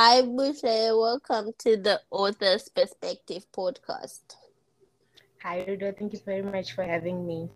Hi, 0.00 0.22
Buhle. 0.22 0.96
Welcome 0.96 1.50
to 1.58 1.76
the 1.76 2.00
Author's 2.12 2.68
Perspective 2.68 3.44
podcast. 3.52 4.36
Hi, 5.42 5.64
Rudo. 5.66 5.98
Thank 5.98 6.12
you 6.12 6.20
very 6.24 6.40
much 6.40 6.70
for 6.70 6.84
having 6.84 7.26
me. 7.26 7.50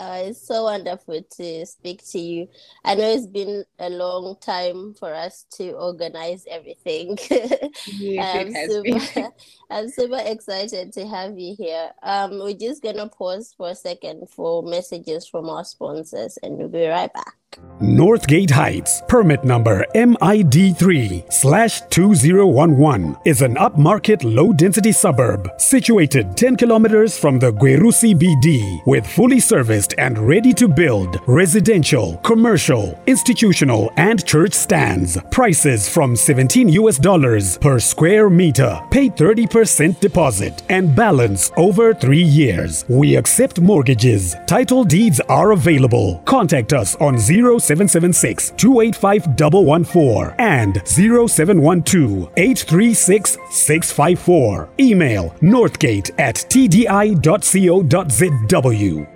Uh, 0.00 0.22
it's 0.24 0.44
so 0.44 0.64
wonderful 0.64 1.22
to 1.36 1.66
speak 1.66 2.04
to 2.10 2.18
you. 2.18 2.48
I 2.84 2.96
know 2.96 3.08
it's 3.08 3.28
been 3.28 3.64
a 3.78 3.90
long 3.90 4.34
time 4.40 4.94
for 4.94 5.14
us 5.14 5.46
to 5.52 5.70
organize 5.74 6.46
everything. 6.50 7.16
Yes, 7.86 8.34
I'm, 8.34 8.48
it 8.48 8.54
has 8.54 8.70
super, 8.72 9.14
been. 9.14 9.32
I'm 9.70 9.88
super 9.88 10.20
excited 10.26 10.92
to 10.94 11.06
have 11.06 11.38
you 11.38 11.54
here. 11.56 11.92
Um, 12.02 12.40
we're 12.40 12.54
just 12.54 12.82
gonna 12.82 13.08
pause 13.08 13.54
for 13.56 13.70
a 13.70 13.76
second 13.76 14.28
for 14.30 14.64
messages 14.64 15.28
from 15.28 15.48
our 15.48 15.64
sponsors, 15.64 16.38
and 16.42 16.58
we'll 16.58 16.66
be 16.66 16.88
right 16.88 17.12
back. 17.14 17.37
Northgate 17.80 18.50
Heights, 18.50 19.02
permit 19.06 19.44
number 19.44 19.86
MID3 19.94 21.32
slash 21.32 21.80
2011, 21.82 23.16
is 23.24 23.40
an 23.40 23.54
upmarket 23.54 24.24
low 24.24 24.52
density 24.52 24.90
suburb 24.90 25.48
situated 25.58 26.36
10 26.36 26.56
kilometers 26.56 27.16
from 27.16 27.38
the 27.38 27.52
Gweru 27.52 27.92
CBD 27.92 28.84
with 28.84 29.06
fully 29.06 29.38
serviced 29.38 29.94
and 29.96 30.18
ready 30.18 30.52
to 30.54 30.66
build 30.66 31.20
residential, 31.28 32.16
commercial, 32.18 33.00
institutional, 33.06 33.92
and 33.96 34.26
church 34.26 34.54
stands. 34.54 35.16
Prices 35.30 35.88
from 35.88 36.16
17 36.16 36.68
US 36.70 36.98
dollars 36.98 37.58
per 37.58 37.78
square 37.78 38.28
meter. 38.28 38.80
Pay 38.90 39.08
30% 39.08 40.00
deposit 40.00 40.64
and 40.68 40.96
balance 40.96 41.52
over 41.56 41.94
three 41.94 42.24
years. 42.24 42.84
We 42.88 43.14
accept 43.14 43.60
mortgages. 43.60 44.34
Title 44.48 44.82
deeds 44.82 45.20
are 45.28 45.52
available. 45.52 46.20
Contact 46.24 46.72
us 46.72 46.96
on 46.96 47.18
0776 47.42 48.52
285 48.56 49.26
114 49.64 50.34
and 50.38 50.82
0712 50.86 52.30
836 52.36 53.38
654. 53.50 54.68
Email 54.80 55.30
northgate 55.40 56.10
at 56.18 56.36
tdi.co.zw. 56.36 57.16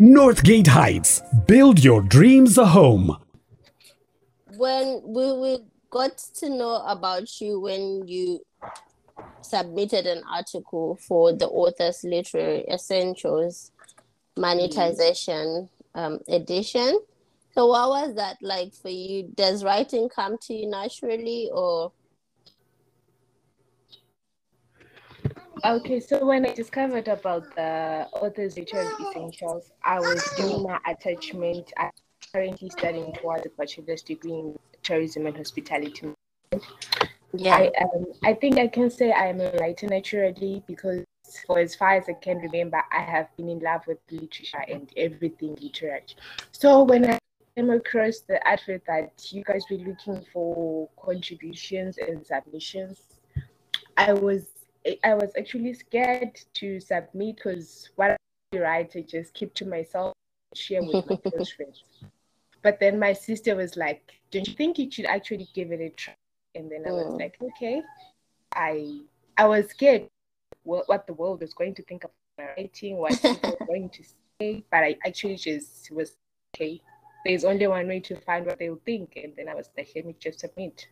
Northgate 0.01 0.67
Heights. 0.67 1.23
Build 1.47 1.83
your 1.83 2.03
dreams 2.03 2.59
a 2.59 2.67
home. 2.67 3.17
When 4.57 5.01
we, 5.05 5.33
we 5.33 5.59
got 5.91 6.17
to 6.37 6.49
know 6.49 6.83
about 6.87 7.41
you 7.41 7.61
when 7.61 8.07
you 8.07 8.41
submitted 9.41 10.07
an 10.07 10.23
article 10.31 10.97
for 10.97 11.33
the 11.33 11.47
author's 11.49 12.05
literary 12.05 12.65
essentials 12.73 13.73
monetization 14.37 15.69
um, 15.95 16.19
edition. 16.29 16.99
So, 17.55 17.67
what 17.67 17.89
was 17.91 18.15
that 18.17 18.39
like 18.41 18.75
for 18.75 18.89
you? 18.89 19.31
Does 19.35 19.63
writing 19.63 20.09
come 20.09 20.39
to 20.43 20.55
you 20.55 20.69
naturally, 20.69 21.51
or 21.53 21.93
Okay, 25.65 26.01
so 26.01 26.25
when 26.27 26.45
I 26.45 26.53
discovered 26.55 27.07
about 27.07 27.55
the 27.55 28.09
author's 28.15 28.57
literary 28.59 28.89
essentials, 29.01 29.71
I 29.85 30.01
was 30.01 30.21
doing 30.37 30.65
my 30.65 30.81
attachment. 30.89 31.73
I'm 31.77 31.91
currently 32.33 32.69
studying 32.71 33.13
towards 33.13 33.47
a 33.47 33.51
bachelor's 33.51 34.03
degree 34.03 34.33
in 34.33 34.59
tourism 34.83 35.27
and 35.27 35.37
hospitality. 35.37 36.15
yeah? 37.37 37.55
I 37.55 37.71
um, 37.81 38.07
I 38.25 38.35
think 38.35 38.59
I 38.59 38.67
can 38.67 38.91
say 38.91 39.13
I 39.13 39.27
am 39.27 39.41
a 39.41 39.53
writer 39.61 39.87
naturally 39.87 40.65
because 40.67 41.05
for 41.47 41.61
as 41.61 41.77
far 41.77 41.93
as 41.95 42.09
I 42.09 42.15
can 42.15 42.39
remember, 42.39 42.83
I 42.91 43.01
have 43.01 43.29
been 43.37 43.49
in 43.49 43.61
love 43.61 43.83
with 43.87 43.99
literature 44.11 44.65
and 44.67 44.91
everything 44.97 45.57
literary. 45.61 46.07
So 46.51 46.83
when 46.83 47.09
I 47.09 47.19
came 47.57 47.71
across 47.71 48.21
the 48.21 48.47
advert 48.47 48.83
that 48.87 49.33
you 49.33 49.45
guys 49.45 49.65
were 49.71 49.77
looking 49.79 50.25
for 50.33 50.89
contributions 51.03 51.99
and 51.99 52.25
submissions, 52.25 53.01
I 53.97 54.13
was 54.13 54.47
I 55.05 55.15
was 55.15 55.31
actually 55.39 55.75
scared 55.75 56.41
to 56.55 56.81
submit 56.81 57.37
because 57.37 57.91
what 57.97 58.17
I 58.53 58.59
write 58.59 58.93
I 58.97 59.03
just 59.03 59.33
keep 59.35 59.55
to 59.55 59.67
myself, 59.67 60.13
share 60.55 60.83
with 60.83 61.07
my 61.07 61.17
close 61.31 61.51
friends. 61.57 61.85
But 62.63 62.81
then 62.81 62.99
my 62.99 63.13
sister 63.13 63.55
was 63.57 63.77
like, 63.77 64.03
"Don't 64.31 64.47
you 64.47 64.55
think 64.55 64.79
you 64.79 64.91
should 64.91 65.07
actually 65.07 65.49
give 65.55 65.73
it 65.73 65.81
a 65.81 65.91
try?" 65.91 66.15
And 66.55 66.71
then 66.71 66.85
I 66.87 66.93
was 66.93 67.07
Mm. 67.15 67.21
like, 67.21 67.37
"Okay." 67.43 67.83
I 68.55 69.01
I 69.37 69.47
was 69.47 69.69
scared 69.71 70.09
what, 70.65 70.89
what 70.89 71.07
the 71.07 71.15
world 71.15 71.41
was 71.41 71.55
going 71.55 71.75
to 71.75 71.83
think 71.83 72.05
of 72.05 72.11
my 72.39 72.49
writing, 72.57 72.97
what 72.99 73.21
people 73.21 73.57
were 73.61 73.67
going 73.67 73.89
to 73.91 74.05
say, 74.41 74.65
but 74.71 74.85
I 74.85 74.97
actually 75.07 75.37
just 75.37 75.91
was 75.91 76.17
okay. 76.55 76.81
There's 77.25 77.45
only 77.45 77.67
one 77.67 77.87
way 77.87 78.01
to 78.01 78.17
find 78.17 78.47
what 78.47 78.59
they'll 78.59 78.81
think, 78.85 79.19
and 79.23 79.35
then 79.37 79.49
I 79.49 79.55
was 79.55 79.71
like, 79.77 79.91
"Let 79.95 80.07
me 80.07 80.17
just 80.19 80.41
submit." 80.41 80.89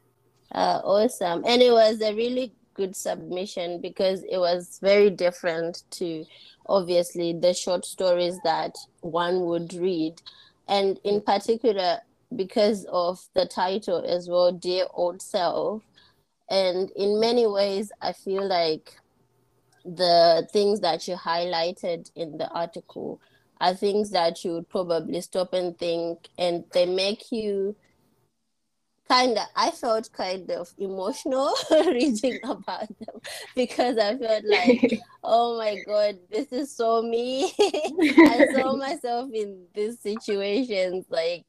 Uh, 0.53 0.81
awesome. 0.85 1.45
And 1.47 1.63
it 1.63 1.73
was 1.73 2.01
a 2.01 2.15
really 2.15 2.53
good 2.75 2.97
submission 2.97 3.81
because 3.81 4.23
it 4.25 4.39
was 4.39 4.79
very 4.81 5.11
different 5.11 5.83
to 5.91 6.25
obviously 6.67 7.33
the 7.33 7.53
short 7.53 7.85
stories 7.85 8.39
that 8.45 8.75
one 9.01 9.45
would 9.47 9.75
read. 9.75 10.21
And 10.69 10.99
in 11.05 11.21
particular, 11.21 12.01
because 12.35 12.87
of 12.87 13.21
the 13.35 13.47
title 13.47 14.05
as 14.07 14.29
well, 14.29 14.53
Dear 14.53 14.87
Old 14.95 15.21
Self. 15.21 15.83
And 16.49 16.91
in 16.97 17.21
many 17.21 17.47
ways, 17.47 17.93
I 18.01 18.13
feel 18.13 18.47
like 18.47 18.97
the 19.85 20.49
things 20.53 20.81
that 20.81 21.07
you 21.09 21.17
highlighted 21.17 22.11
in 22.15 22.39
the 22.39 22.49
article 22.51 23.21
are 23.61 23.75
things 23.75 24.11
that 24.11 24.45
you 24.45 24.53
would 24.55 24.69
probably 24.69 25.21
stop 25.21 25.53
and 25.53 25.79
think, 25.79 26.29
and 26.39 26.65
they 26.73 26.87
make 26.87 27.31
you 27.31 27.77
kind 29.11 29.37
of 29.37 29.45
i 29.57 29.73
felt 29.73 30.09
kind 30.13 30.49
of 30.53 30.73
emotional 30.79 31.53
reading 31.87 32.39
about 32.45 32.87
them 33.01 33.21
because 33.57 33.99
i 33.99 34.17
felt 34.17 34.45
like 34.45 35.01
oh 35.25 35.59
my 35.59 35.77
god 35.85 36.17
this 36.31 36.53
is 36.53 36.75
so 36.75 37.03
me. 37.03 37.53
I 37.59 38.47
saw 38.55 38.77
myself 38.77 39.31
in 39.35 39.65
these 39.75 39.99
situations 39.99 41.07
like 41.11 41.45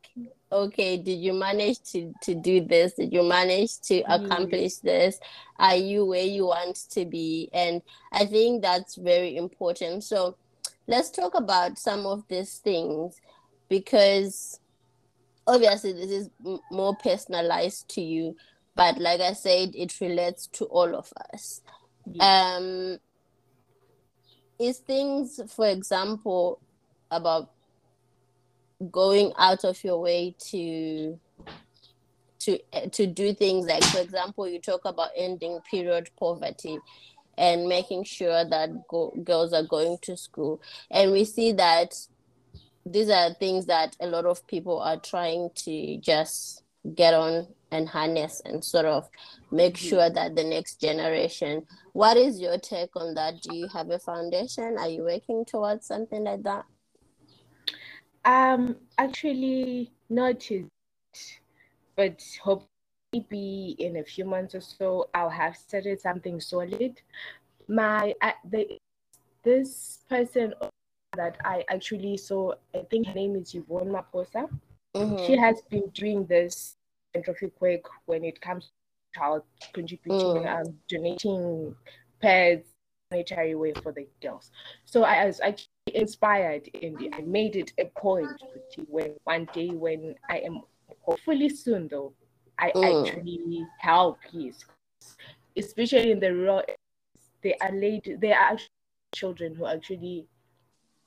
okay 0.51 0.97
did 0.97 1.17
you 1.17 1.33
manage 1.33 1.81
to 1.91 2.13
to 2.23 2.33
do 2.33 2.65
this? 2.65 2.93
Did 2.93 3.13
you 3.13 3.23
manage 3.23 3.79
to 3.81 4.01
mm-hmm. 4.01 4.25
accomplish 4.25 4.77
this? 4.77 5.19
Are 5.59 5.75
you 5.75 6.05
where 6.05 6.25
you 6.25 6.47
want 6.47 6.75
to 6.91 7.05
be? 7.05 7.49
And 7.53 7.81
i 8.11 8.25
think 8.25 8.61
that's 8.61 8.95
very 8.95 9.37
important. 9.37 10.03
So 10.03 10.35
let's 10.91 11.09
talk 11.09 11.33
about 11.35 11.79
some 11.79 12.05
of 12.05 12.27
these 12.27 12.57
things 12.57 13.15
because 13.69 14.59
obviously 15.47 15.93
this 15.93 16.11
is 16.11 16.29
m- 16.45 16.59
more 16.69 16.93
personalized 16.97 17.87
to 17.87 18.01
you 18.01 18.35
but 18.75 18.97
like 18.97 19.21
i 19.21 19.31
said 19.31 19.69
it 19.73 20.01
relates 20.01 20.47
to 20.47 20.65
all 20.65 20.93
of 20.93 21.11
us. 21.33 21.61
Um 22.19 22.97
is 24.59 24.79
things 24.79 25.39
for 25.55 25.67
example 25.67 26.59
about 27.09 27.51
going 28.91 29.31
out 29.37 29.63
of 29.63 29.81
your 29.85 29.99
way 30.01 30.35
to 30.49 31.17
to 32.39 32.59
eh, 32.73 32.89
to 32.89 33.07
do 33.07 33.33
things 33.33 33.65
like 33.65 33.83
for 33.85 33.99
example 33.99 34.45
you 34.45 34.59
talk 34.59 34.81
about 34.83 35.09
ending 35.15 35.57
period 35.69 36.09
poverty 36.19 36.77
and 37.41 37.67
making 37.67 38.03
sure 38.03 38.45
that 38.45 38.69
go- 38.87 39.13
girls 39.23 39.51
are 39.51 39.65
going 39.65 39.97
to 40.03 40.15
school. 40.15 40.61
And 40.91 41.11
we 41.11 41.25
see 41.25 41.51
that 41.53 41.95
these 42.85 43.09
are 43.09 43.33
things 43.33 43.65
that 43.65 43.95
a 43.99 44.05
lot 44.05 44.25
of 44.25 44.45
people 44.45 44.79
are 44.79 44.97
trying 44.97 45.49
to 45.55 45.97
just 45.97 46.63
get 46.95 47.15
on 47.15 47.47
and 47.71 47.89
harness 47.89 48.41
and 48.45 48.63
sort 48.63 48.85
of 48.85 49.09
make 49.51 49.75
sure 49.77 50.09
that 50.09 50.35
the 50.35 50.43
next 50.43 50.81
generation 50.81 51.65
what 51.93 52.15
is 52.15 52.39
your 52.39 52.57
take 52.57 52.95
on 52.95 53.15
that? 53.15 53.41
Do 53.41 53.55
you 53.55 53.67
have 53.67 53.89
a 53.89 53.99
foundation? 53.99 54.77
Are 54.77 54.87
you 54.87 55.03
working 55.03 55.43
towards 55.43 55.87
something 55.87 56.23
like 56.23 56.43
that? 56.43 56.65
Um, 58.23 58.77
actually, 58.97 59.91
not 60.09 60.49
yet, 60.49 60.69
but 61.97 62.23
hope 62.41 62.70
maybe 63.13 63.75
in 63.79 63.97
a 63.97 64.03
few 64.03 64.25
months 64.25 64.55
or 64.55 64.61
so, 64.61 65.09
I'll 65.13 65.29
have 65.29 65.55
started 65.57 65.99
something 65.99 66.39
solid. 66.39 67.01
My 67.67 68.13
uh, 68.21 68.31
the 68.49 68.77
this 69.43 69.99
person 70.09 70.53
that 71.15 71.37
I 71.43 71.63
actually 71.69 72.17
saw, 72.17 72.53
I 72.73 72.79
think 72.89 73.07
her 73.07 73.13
name 73.13 73.35
is 73.35 73.53
Yvonne 73.53 73.89
Maposa. 73.89 74.49
Mhm. 74.95 75.25
She 75.25 75.35
has 75.37 75.61
been 75.69 75.89
doing 75.89 76.25
this 76.25 76.75
philanthropic 77.13 77.59
work 77.61 77.89
when 78.05 78.23
it 78.23 78.39
comes 78.39 78.65
to 78.65 79.19
child 79.19 79.43
contributing, 79.73 80.43
Mm. 80.43 80.67
um, 80.67 80.79
donating 80.87 81.75
pads, 82.21 82.67
sanitary 83.11 83.55
way 83.55 83.73
for 83.73 83.91
the 83.91 84.07
girls. 84.21 84.51
So 84.85 85.03
I 85.03 85.25
was 85.25 85.39
actually 85.41 85.67
inspired 85.95 86.69
and 86.81 86.97
I 87.13 87.21
made 87.21 87.55
it 87.57 87.73
a 87.77 87.85
point 87.85 88.29
when 88.87 89.15
one 89.25 89.49
day 89.53 89.69
when 89.71 90.15
I 90.29 90.37
am 90.39 90.61
hopefully 91.01 91.49
soon 91.49 91.87
though, 91.89 92.13
I 92.61 92.71
Mm. 92.75 93.07
actually 93.07 93.67
help 93.79 94.19
yes. 94.31 94.65
Especially 95.57 96.11
in 96.11 96.19
the 96.19 96.33
rural 96.33 96.63
they 97.43 97.55
are 97.55 97.71
late 97.71 98.07
there 98.21 98.37
are 98.37 98.51
actually 98.53 98.69
children 99.15 99.55
who 99.55 99.65
actually 99.65 100.27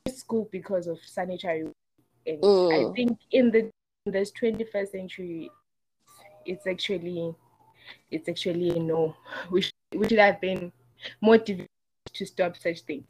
school 0.08 0.48
because 0.50 0.86
of 0.86 0.98
sanitary 1.04 1.64
and 2.26 2.42
I 2.72 2.84
Mm. 2.84 2.96
think 2.96 3.18
in 3.30 3.50
the 3.50 3.70
in 4.04 4.12
this 4.12 4.32
21st 4.32 4.92
century 4.92 5.50
it's 6.44 6.66
actually 6.66 7.34
it's 8.10 8.28
actually 8.28 8.70
a 8.70 8.78
no. 8.80 9.14
We 9.50 9.62
should, 9.62 9.72
we 9.94 10.08
should 10.08 10.18
have 10.18 10.40
been 10.40 10.72
motivated 11.22 11.68
to 12.12 12.26
stop 12.26 12.56
such 12.56 12.80
things. 12.82 13.08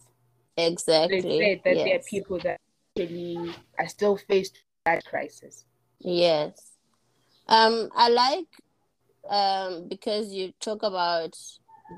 Exactly. 0.57 1.21
They 1.21 1.39
said 1.39 1.61
that 1.65 1.77
yes. 1.77 1.85
there 1.85 1.97
are 1.97 2.03
people 2.03 2.39
that 2.41 2.61
actually 2.97 3.55
are 3.79 3.89
still 3.89 4.17
faced 4.17 4.55
with 4.55 4.85
that 4.85 5.05
crisis. 5.05 5.65
Yes. 6.01 6.74
Um, 7.49 7.91
I 7.95 8.09
like 8.09 8.47
um 9.31 9.89
because 9.89 10.33
you 10.33 10.53
talk 10.61 10.83
about 10.83 11.35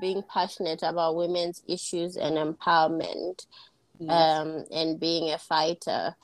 being 0.01 0.23
passionate 0.31 0.81
about 0.83 1.15
women's 1.15 1.61
issues 1.67 2.15
and 2.17 2.35
empowerment 2.37 3.45
Yes. 3.99 4.39
um 4.39 4.65
and 4.71 4.99
being 4.99 5.31
a 5.31 5.37
fighter. 5.37 6.15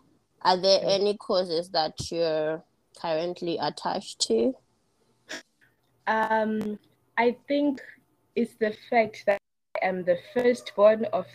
Are 0.42 0.58
there 0.58 0.80
Okay. 0.80 0.96
any 0.96 1.18
causes 1.18 1.70
that 1.70 1.94
you're 2.12 2.64
currently 3.02 3.58
attached 3.60 4.20
to? 4.28 4.54
Um, 6.06 6.78
I 7.18 7.38
think 7.48 7.82
it's 8.36 8.54
the 8.60 8.76
fact 8.90 9.24
that 9.26 9.40
I 9.82 9.86
am 9.88 10.04
the 10.04 10.18
firstborn 10.34 11.06
of 11.06 11.26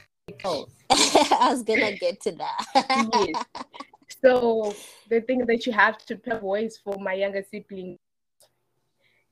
girls. 0.43 0.70
I 0.90 1.49
was 1.50 1.62
gonna 1.62 1.93
get 1.93 2.20
to 2.23 2.32
that. 2.32 2.64
Yes. 3.14 3.44
So 4.23 4.75
the 5.09 5.20
thing 5.20 5.47
that 5.47 5.67
you 5.67 5.73
have 5.73 5.99
to 6.06 6.17
pave 6.17 6.43
ways 6.43 6.79
for 6.82 6.97
my 6.99 7.15
younger 7.15 7.44
sibling, 7.50 7.97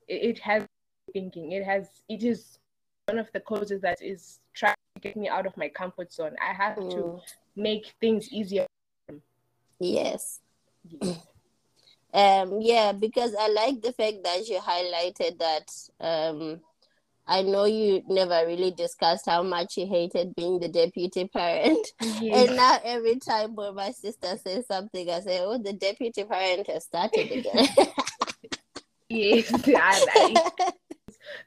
it, 0.08 0.36
it 0.36 0.38
has 0.40 0.64
thinking. 1.12 1.52
It 1.52 1.64
has. 1.64 1.88
It 2.08 2.22
is 2.22 2.58
one 3.06 3.18
of 3.18 3.28
the 3.32 3.40
causes 3.40 3.80
that 3.82 4.00
is 4.02 4.40
trying 4.54 4.74
to 4.96 5.00
get 5.00 5.16
me 5.16 5.28
out 5.28 5.46
of 5.46 5.56
my 5.56 5.68
comfort 5.68 6.12
zone. 6.12 6.36
I 6.40 6.52
have 6.52 6.76
to 6.76 6.82
Mm, 7.00 7.20
make 7.56 7.92
things 8.00 8.28
easier. 8.32 8.66
yes. 9.80 10.40
Yes. 11.00 11.18
Um, 12.14 12.60
yeah, 12.62 12.92
because 12.92 13.34
I 13.38 13.48
like 13.48 13.82
the 13.82 13.92
fact 13.92 14.22
that 14.24 14.48
you 14.48 14.58
highlighted 14.58 15.38
that. 15.38 15.70
Um, 16.00 16.60
I 17.28 17.42
know 17.42 17.64
you 17.64 18.02
never 18.08 18.46
really 18.46 18.70
discussed 18.70 19.26
how 19.26 19.42
much 19.42 19.76
you 19.76 19.86
hated 19.86 20.34
being 20.36 20.60
the 20.60 20.68
deputy 20.68 21.28
parent. 21.28 21.86
Yes. 22.20 22.48
And 22.48 22.56
now 22.56 22.78
every 22.84 23.16
time 23.18 23.54
when 23.54 23.74
my 23.74 23.90
sister 23.90 24.38
says 24.44 24.66
something, 24.66 25.10
I 25.10 25.20
say, 25.20 25.40
"Oh, 25.40 25.58
the 25.58 25.72
deputy 25.72 26.24
parent 26.24 26.66
has 26.68 26.84
started 26.84 27.30
again." 27.30 27.68
yes. 29.08 29.52
And 29.52 29.76
I, 29.76 30.72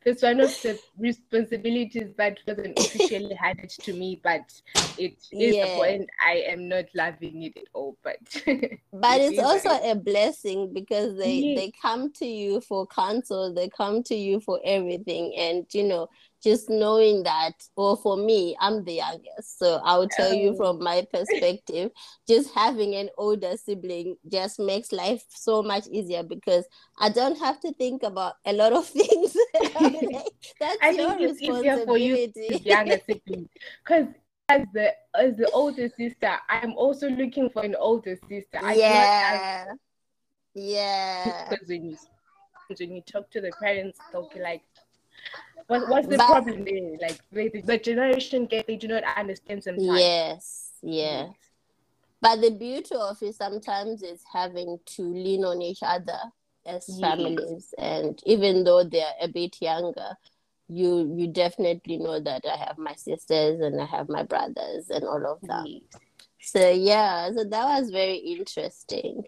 it's 0.06 0.22
one 0.24 0.40
of 0.40 0.50
the 0.62 0.80
responsibilities 0.98 2.14
that 2.18 2.38
wasn't 2.48 2.78
officially 2.80 3.36
handed 3.36 3.70
to 3.70 3.94
me, 3.94 4.20
but 4.24 4.52
it 4.98 5.18
is 5.32 5.56
Yeah. 5.56 5.66
a 5.66 5.78
point 5.78 6.10
I 6.26 6.44
am 6.48 6.68
not 6.68 6.86
loving 6.96 7.44
it 7.44 7.58
at 7.58 7.64
all. 7.74 7.98
But 8.04 8.18
but 8.94 9.22
it's 9.22 9.40
also 9.40 9.70
like- 9.70 9.84
a 9.84 9.96
blessing 9.96 10.74
because 10.74 11.18
they 11.18 11.34
Yeah. 11.34 11.56
they 11.56 11.72
come 11.82 12.12
to 12.14 12.26
you 12.26 12.62
for 12.62 12.86
counsel 12.88 13.54
they 13.54 13.70
come 13.70 14.04
to 14.04 14.16
you 14.16 14.40
for 14.40 14.60
everything 14.64 15.34
and 15.38 15.66
you 15.74 15.84
know 15.84 16.10
just 16.44 16.70
knowing 16.70 17.24
that 17.24 17.54
or 17.76 17.98
for 17.98 18.18
me 18.18 18.56
i'm 18.60 18.84
the 18.86 18.94
youngest 18.94 19.60
so 19.60 19.80
i'll 19.84 20.08
tell 20.08 20.34
you 20.34 20.54
Oh. 20.54 20.56
from 20.56 20.82
my 20.84 21.06
perspective 21.14 21.92
just 22.28 22.54
having 22.54 22.96
an 22.96 23.10
older 23.18 23.56
sibling 23.58 24.16
just 24.32 24.60
makes 24.60 24.92
life 24.92 25.24
so 25.30 25.62
much 25.62 25.88
easier 25.88 26.24
because 26.24 26.66
i 27.00 27.10
don't 27.10 27.38
have 27.40 27.60
to 27.60 27.74
think 27.74 28.04
about 28.04 28.34
a 28.46 28.54
lot 28.54 28.74
of 28.74 28.86
things 28.88 29.36
that's 30.60 30.80
I 30.82 30.92
your 30.92 31.18
think 31.18 31.22
it's 31.22 31.42
easier 31.42 31.78
for 31.86 31.98
you 31.98 32.18
responsibility 32.18 32.62
younger 32.64 33.00
sibling 33.06 33.50
because 33.84 34.08
as 34.50 34.62
the 34.74 34.94
as 35.16 35.36
the 35.36 35.50
older 35.52 35.90
sister, 35.90 36.36
I'm 36.50 36.74
also 36.74 37.10
looking 37.10 37.50
for 37.50 37.64
an 37.64 37.76
older 37.76 38.18
sister. 38.28 38.60
I 38.64 38.76
yeah 38.76 39.76
yeah 40.56 41.46
because 41.50 41.68
when 41.68 41.86
you 41.86 41.98
when 42.80 42.92
you 42.96 43.02
talk 43.02 43.30
to 43.32 43.42
the 43.42 43.52
parents, 43.60 44.00
they'll 44.12 44.30
be 44.34 44.40
like, 44.40 44.62
"What 45.70 45.88
what's 45.90 46.08
the 46.08 46.18
But- 46.18 46.28
problem 46.28 46.66
there?" 46.66 46.98
Like 47.00 47.20
they, 47.32 47.48
the 47.50 47.78
generation 47.78 48.46
gap, 48.48 48.66
they 48.68 48.76
do 48.76 48.88
not 48.88 49.04
understand 49.16 49.64
sometimes. 49.64 50.00
Yes, 50.00 50.72
yeah. 50.82 51.30
But 52.22 52.42
the 52.42 52.52
beauty 52.52 52.96
of 52.96 53.22
it 53.24 53.36
sometimes 53.36 54.04
is 54.04 54.22
having 54.34 54.80
to 54.98 55.02
lean 55.04 55.46
on 55.46 55.62
each 55.62 55.80
other 55.84 56.20
as 56.66 56.84
Yes. 56.90 57.00
families, 57.00 57.74
and 57.78 58.22
even 58.26 58.64
though 58.66 58.84
they're 58.84 59.16
a 59.22 59.28
bit 59.28 59.62
younger, 59.62 60.18
you 60.68 61.14
you 61.16 61.28
definitely 61.28 61.98
know 61.98 62.20
that 62.20 62.44
I 62.46 62.58
have 62.58 62.78
my 62.78 62.96
sisters 62.96 63.62
and 63.62 63.80
I 63.82 63.86
have 63.86 64.10
my 64.10 64.24
brothers 64.24 64.90
and 64.90 65.04
all 65.06 65.26
of 65.26 65.40
them. 65.42 65.66
Yes. 65.66 66.02
So 66.42 66.70
yeah, 66.70 67.32
so 67.36 67.44
that 67.44 67.66
was 67.82 67.90
very 67.92 68.18
interesting. 68.18 69.24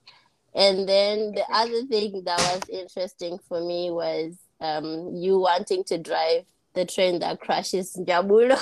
And 0.53 0.87
then 0.87 1.31
the 1.33 1.45
other 1.49 1.85
thing 1.85 2.23
that 2.25 2.39
was 2.39 2.67
interesting 2.69 3.39
for 3.47 3.61
me 3.61 3.89
was 3.89 4.35
um 4.61 5.15
you 5.15 5.39
wanting 5.39 5.83
to 5.85 5.97
drive 5.97 6.45
the 6.73 6.85
train 6.85 7.19
that 7.19 7.41
crashes 7.41 7.97
Jabulo. 8.07 8.61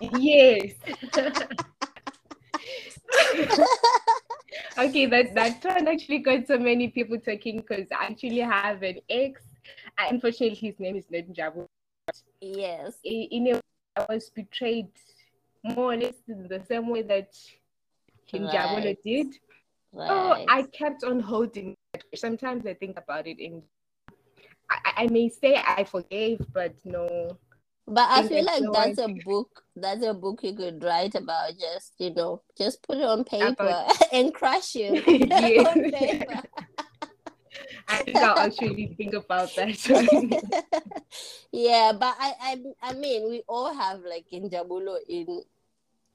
yes. 0.00 0.72
okay, 4.78 5.06
that 5.06 5.34
that 5.34 5.64
one 5.64 5.88
actually 5.88 6.18
got 6.18 6.46
so 6.46 6.58
many 6.58 6.88
people 6.88 7.18
talking 7.20 7.56
because 7.58 7.86
I 7.92 8.06
actually 8.06 8.40
have 8.40 8.82
an 8.82 9.00
ex. 9.08 9.42
Unfortunately, 9.98 10.54
his 10.56 10.78
name 10.80 10.96
is 10.96 11.04
not 11.10 11.24
Njabu. 11.24 11.66
yes. 12.40 12.94
In 13.04 13.46
a 13.48 13.52
way, 13.54 13.60
I 13.96 14.06
was 14.08 14.30
betrayed 14.30 14.88
more 15.62 15.94
or 15.94 15.96
less 15.96 16.14
in 16.28 16.48
the 16.48 16.62
same 16.68 16.88
way 16.88 17.02
that 17.02 17.32
Njabulo 18.32 18.84
Right. 18.84 18.98
did. 19.04 19.34
Oh, 19.94 20.44
I 20.48 20.62
kept 20.62 21.04
on 21.04 21.20
holding. 21.20 21.74
it. 21.94 22.04
Sometimes 22.14 22.66
I 22.66 22.74
think 22.74 22.98
about 22.98 23.26
it, 23.26 23.38
and 23.40 23.62
I, 24.70 25.04
I- 25.04 25.06
may 25.08 25.28
say 25.28 25.56
I 25.56 25.84
forgave, 25.84 26.40
but 26.52 26.74
no. 26.84 27.38
But 27.88 28.08
I 28.10 28.26
feel 28.26 28.44
like 28.44 28.64
so 28.64 28.72
that's 28.72 28.98
a 28.98 29.08
book. 29.24 29.62
That's 29.76 30.04
a 30.04 30.12
book 30.12 30.40
you 30.42 30.54
could 30.54 30.82
write 30.82 31.14
about. 31.14 31.52
Just 31.58 31.94
you 31.98 32.12
know, 32.12 32.42
just 32.58 32.82
put 32.82 32.98
it 32.98 33.04
on 33.04 33.22
paper 33.22 33.54
About- 33.60 33.92
and 34.12 34.34
crush 34.34 34.74
on 34.76 35.02
paper. 35.02 36.42
I 37.88 38.02
think 38.02 38.16
I'll 38.16 38.38
actually 38.38 38.94
think 38.98 39.14
about 39.14 39.54
that. 39.54 39.78
yeah, 41.52 41.92
but 41.98 42.14
I, 42.18 42.32
I, 42.40 42.62
I 42.82 42.92
mean, 42.94 43.28
we 43.30 43.42
all 43.48 43.72
have 43.72 44.00
like 44.00 44.26
Injabulo 44.32 44.98
in 45.08 45.42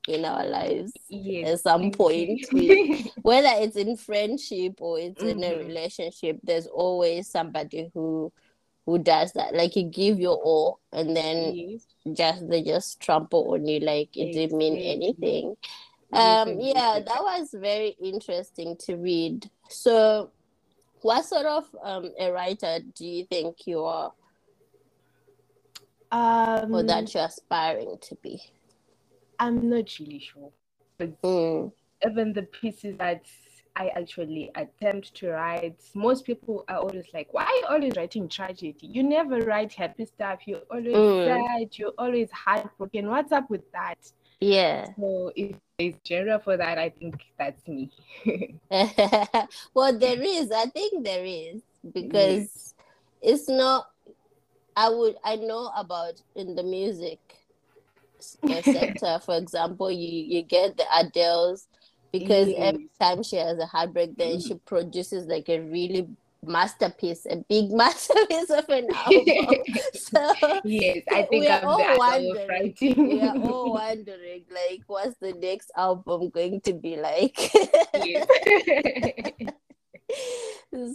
in 0.08 0.26
our 0.26 0.46
lives 0.46 0.94
yes. 1.10 1.48
at 1.48 1.60
some 1.60 1.92
point. 1.92 2.46
We, 2.52 3.12
whether 3.22 3.50
it's 3.52 3.76
in 3.76 3.98
friendship 3.98 4.76
or 4.80 5.00
it's 5.00 5.22
in 5.22 5.44
a 5.44 5.52
Mhm. 5.52 5.68
relationship, 5.68 6.40
there's 6.44 6.68
always 6.68 7.28
somebody 7.28 7.92
who 7.94 8.32
who 8.88 8.98
does 8.98 9.32
that. 9.34 9.54
Like 9.54 9.76
you 9.76 9.84
give 9.84 10.20
your 10.20 10.38
all, 10.38 10.80
and 10.92 11.16
then 11.16 11.54
yes. 11.54 11.86
just 12.14 12.50
they 12.50 12.64
just 12.64 13.00
trample 13.00 13.54
on 13.54 13.68
you 13.68 13.80
like 13.80 14.18
it 14.18 14.34
didn't 14.34 14.58
mean 14.58 14.76
anything. 14.78 15.56
Um, 16.14 16.60
yeah, 16.60 17.00
that 17.00 17.22
was 17.22 17.54
very 17.54 17.96
interesting 18.02 18.76
to 18.80 18.96
read. 18.96 19.50
So, 19.70 20.32
what 21.02 21.24
sort 21.26 21.46
of 21.46 21.64
um, 21.84 22.12
a 22.20 22.32
writer 22.32 22.80
do 22.96 23.06
you 23.06 23.26
think 23.26 23.66
you 23.68 23.84
are, 23.86 24.12
Um, 26.12 26.74
or 26.74 26.84
that 26.84 27.14
you're 27.14 27.24
aspiring 27.24 27.98
to 28.02 28.16
be? 28.16 28.42
I'm 29.42 29.70
not 29.70 30.00
really 30.00 30.20
sure. 30.22 30.52
But 31.00 31.14
Mm, 31.24 31.74
even 32.06 32.34
the 32.34 32.44
pieces 32.44 32.98
that 33.00 33.26
I 33.76 33.90
actually 33.90 34.52
attempt 34.56 35.16
to 35.16 35.32
write, 35.32 35.82
most 35.96 36.26
people 36.26 36.66
are 36.70 36.78
always 36.78 37.08
like, 37.14 37.34
"Why 37.34 37.44
are 37.46 37.56
you 37.58 37.66
always 37.70 37.98
writing 37.98 38.30
tragedy? 38.30 38.88
You 38.88 39.04
never 39.04 39.44
write 39.44 39.74
happy 39.74 40.06
stuff. 40.06 40.48
You 40.48 40.62
always 40.72 40.96
Mm. 40.96 41.24
sad. 41.24 41.78
You're 41.78 41.94
always 41.98 42.32
heartbroken. 42.32 43.10
What's 43.10 43.32
up 43.34 43.50
with 43.50 43.72
that?" 43.74 44.00
yeah. 44.42 44.94
So 45.00 45.32
if 45.36 45.58
there's 45.80 45.96
genre 46.08 46.40
for 46.40 46.58
that, 46.58 46.78
I 46.80 46.90
think 46.90 47.16
that's 47.40 47.68
me. 47.68 47.92
well, 49.74 49.98
there 49.98 50.22
is. 50.22 50.52
I 50.52 50.66
think 50.68 51.04
there 51.06 51.26
is 51.26 51.62
because 51.94 52.76
it's 53.22 53.50
not. 53.50 53.88
I 54.76 54.90
would. 54.90 55.18
I 55.24 55.36
know 55.38 55.72
about 55.76 56.22
in 56.36 56.56
the 56.56 56.64
music 56.64 57.20
sector, 58.22 59.20
for 59.26 59.36
example, 59.38 59.92
you 59.92 60.08
you 60.38 60.42
get 60.44 60.78
the 60.78 60.86
Adele's 60.94 61.68
because 62.12 62.50
every 62.58 62.90
time 63.00 63.24
she 63.24 63.38
has 63.38 63.58
a 63.60 63.66
heartbreak, 63.66 64.16
then 64.18 64.38
Mm. 64.38 64.48
she 64.48 64.56
produces 64.66 65.28
like 65.28 65.48
a 65.50 65.60
really 65.60 66.08
masterpiece, 66.44 67.26
a 67.30 67.38
big 67.38 67.72
masterpiece 67.84 68.50
of 68.50 68.68
an 68.70 68.90
album. 68.94 69.56
so 69.94 70.34
yes, 70.66 71.04
I 71.10 71.24
think 71.24 71.50
I'm 71.50 71.66
all 71.68 71.98
wondering. 71.98 72.48
writing. 72.50 73.08
we 73.08 73.22
are 73.22 73.38
all 73.38 73.74
wondering, 73.74 74.44
like, 74.52 74.82
what's 74.88 75.16
the 75.22 75.34
next 75.34 75.72
album 75.78 76.30
going 76.30 76.60
to 76.62 76.74
be 76.74 76.98
like? 76.98 77.38
Yes. 77.94 78.28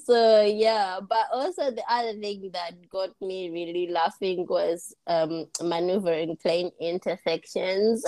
So 0.04 0.42
yeah 0.42 0.98
but 1.06 1.26
also 1.32 1.70
the 1.70 1.84
other 1.88 2.14
thing 2.14 2.50
that 2.52 2.72
got 2.88 3.10
me 3.20 3.50
really 3.50 3.88
laughing 3.92 4.46
was 4.48 4.94
um 5.06 5.46
maneuvering 5.62 6.36
plane 6.36 6.70
intersections 6.80 8.02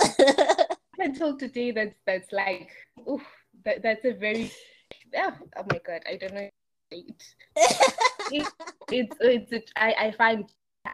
Until 0.99 1.37
today, 1.37 1.71
that's 1.71 1.95
that's 2.05 2.31
like, 2.33 2.69
oof, 3.09 3.21
that, 3.63 3.81
that's 3.81 4.03
a 4.03 4.11
very, 4.11 4.51
oh, 5.15 5.33
oh 5.57 5.63
my 5.71 5.79
god, 5.85 6.01
I 6.07 6.17
don't 6.17 6.33
know. 6.33 6.49
It, 6.91 7.23
it, 8.31 8.47
it's 8.91 9.17
it's 9.21 9.53
a, 9.53 9.63
I, 9.81 10.07
I 10.07 10.11
find 10.11 10.43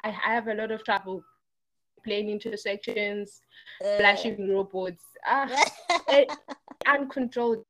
I 0.04 0.12
have 0.12 0.48
a 0.48 0.54
lot 0.54 0.70
of 0.70 0.84
trouble 0.84 1.24
plane 2.06 2.30
intersections, 2.30 3.42
Uh, 3.84 3.98
flashing 3.98 4.38
robots. 4.50 5.04
Ah, 5.26 5.50
I- 6.08 6.28
uncontrolled. 6.96 7.66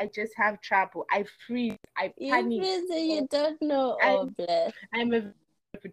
I 0.00 0.06
just 0.14 0.32
have 0.36 0.60
trouble. 0.60 1.06
I 1.10 1.24
freeze. 1.46 1.78
I 1.96 2.12
you 2.18 2.32
panic. 2.32 2.60
freeze 2.60 2.90
and 2.90 3.06
you 3.12 3.28
don't 3.30 3.60
know. 3.62 3.96
I- 4.02 4.16
Oh. 4.16 4.70
I'm 4.94 5.12
a 5.14 5.22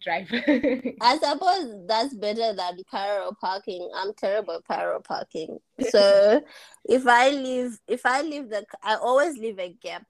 driver. 0.01 0.42
I 1.01 1.18
suppose 1.20 1.65
that's 1.88 2.13
better 2.15 2.54
than 2.54 2.80
parallel 2.89 3.38
parking. 3.39 3.88
I'm 3.96 4.13
terrible 4.13 4.60
parallel 4.68 5.01
parking. 5.01 5.60
So 5.89 6.42
if 6.86 7.06
I 7.08 7.30
leave, 7.30 7.80
if 7.88 8.06
I 8.06 8.22
leave 8.22 8.50
the, 8.50 8.65
I 8.84 8.96
always 8.96 9.38
leave 9.38 9.60
a 9.60 9.70
gap 9.70 10.06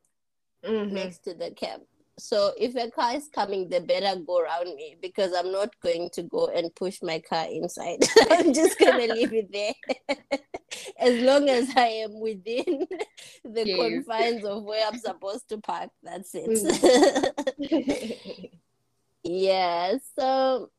Mhm. 0.63 0.91
next 0.91 1.19
to 1.25 1.33
the 1.33 1.51
cab. 1.51 1.81
So 2.17 2.53
if 2.57 2.75
a 2.75 2.89
car 2.91 3.15
is 3.15 3.27
coming, 3.27 3.67
they 3.67 3.79
better 3.79 4.19
go 4.21 4.39
around 4.39 4.73
me 4.75 4.95
because 5.01 5.33
I'm 5.33 5.51
not 5.51 5.77
going 5.81 6.09
to 6.13 6.23
go 6.23 6.47
and 6.47 6.73
push 6.75 6.99
my 7.01 7.19
car 7.19 7.45
inside. 7.51 8.03
I'm 8.31 8.53
just 8.53 8.79
gonna 8.79 8.97
leave 9.07 9.33
it 9.33 9.51
there. 9.51 9.73
as 10.99 11.21
long 11.21 11.49
as 11.49 11.69
I 11.75 11.87
am 11.87 12.19
within 12.19 12.87
the 13.43 13.65
Yes. 13.65 14.05
confines 14.05 14.45
of 14.45 14.63
where 14.63 14.87
I'm 14.87 14.97
supposed 14.97 15.49
to 15.49 15.57
park, 15.57 15.89
that's 16.03 16.31
it. 16.35 16.49
Mm. 17.59 18.49
yeah 19.23 19.95
so 20.17 20.69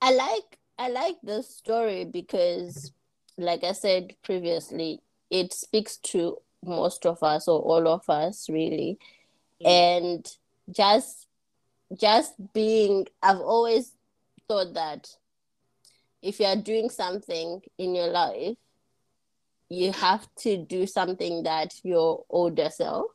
i 0.00 0.12
like 0.12 0.58
i 0.78 0.88
like 0.88 1.16
this 1.24 1.48
story 1.56 2.04
because 2.04 2.92
like 3.36 3.64
i 3.64 3.72
said 3.72 4.14
previously 4.22 5.00
it 5.30 5.52
speaks 5.52 5.96
to 5.96 6.36
most 6.64 7.04
of 7.06 7.20
us 7.22 7.48
or 7.48 7.60
all 7.60 7.88
of 7.88 8.08
us 8.08 8.48
really 8.48 8.98
Mm-hmm. 9.62 9.68
and 9.68 10.36
just 10.70 11.26
just 11.98 12.34
being 12.52 13.06
i've 13.22 13.40
always 13.40 13.92
thought 14.46 14.74
that 14.74 15.08
if 16.22 16.38
you 16.38 16.46
are 16.46 16.56
doing 16.56 16.90
something 16.90 17.60
in 17.76 17.94
your 17.94 18.08
life 18.08 18.56
you 19.68 19.92
have 19.92 20.26
to 20.36 20.56
do 20.56 20.86
something 20.86 21.42
that 21.42 21.74
your 21.82 22.24
older 22.30 22.70
self 22.70 23.06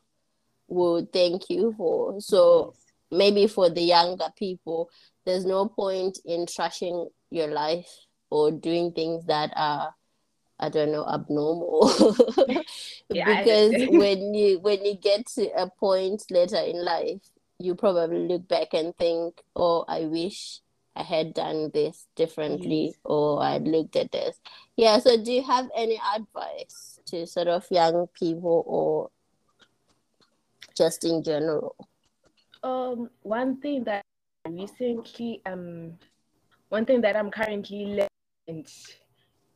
will 0.67 1.07
thank 1.11 1.49
you 1.49 1.73
for. 1.77 2.19
So 2.21 2.73
maybe 3.11 3.47
for 3.47 3.69
the 3.69 3.81
younger 3.81 4.27
people, 4.37 4.89
there's 5.25 5.45
no 5.45 5.67
point 5.67 6.19
in 6.25 6.45
trashing 6.45 7.09
your 7.31 7.47
life 7.47 7.89
or 8.29 8.51
doing 8.51 8.91
things 8.91 9.25
that 9.25 9.51
are, 9.55 9.93
I 10.63 10.69
don't 10.69 10.93
know, 10.93 11.05
abnormal. 11.05 11.91
Yeah, 13.09 13.43
because 13.43 13.73
when 13.89 14.33
you 14.33 14.59
when 14.59 14.85
you 14.85 14.95
get 14.95 15.27
to 15.35 15.49
a 15.57 15.69
point 15.69 16.23
later 16.31 16.55
in 16.57 16.83
life, 16.83 17.19
you 17.59 17.75
probably 17.75 18.27
look 18.27 18.47
back 18.47 18.73
and 18.73 18.95
think, 18.95 19.41
"Oh, 19.57 19.83
I 19.87 20.05
wish 20.05 20.61
I 20.95 21.03
had 21.03 21.33
done 21.33 21.69
this 21.73 22.07
differently, 22.15 22.95
Yes. 22.95 22.95
or 23.03 23.43
I 23.43 23.57
looked 23.57 23.97
at 23.97 24.11
this." 24.13 24.39
Yeah. 24.77 24.99
So, 24.99 25.21
do 25.21 25.33
you 25.33 25.43
have 25.43 25.67
any 25.75 25.99
advice 26.15 26.97
to 27.07 27.27
sort 27.27 27.49
of 27.49 27.67
young 27.69 28.07
people 28.17 28.63
or 28.65 29.11
just 30.77 31.03
in 31.03 31.21
general? 31.23 31.75
Um, 32.63 33.09
one 33.21 33.57
thing 33.59 33.83
that 33.83 34.05
recently 34.47 35.41
um, 35.45 35.99
one 36.69 36.85
thing 36.85 37.01
that 37.01 37.15
I'm 37.17 37.29
currently 37.29 37.85
learning 37.85 38.07
and 38.47 38.65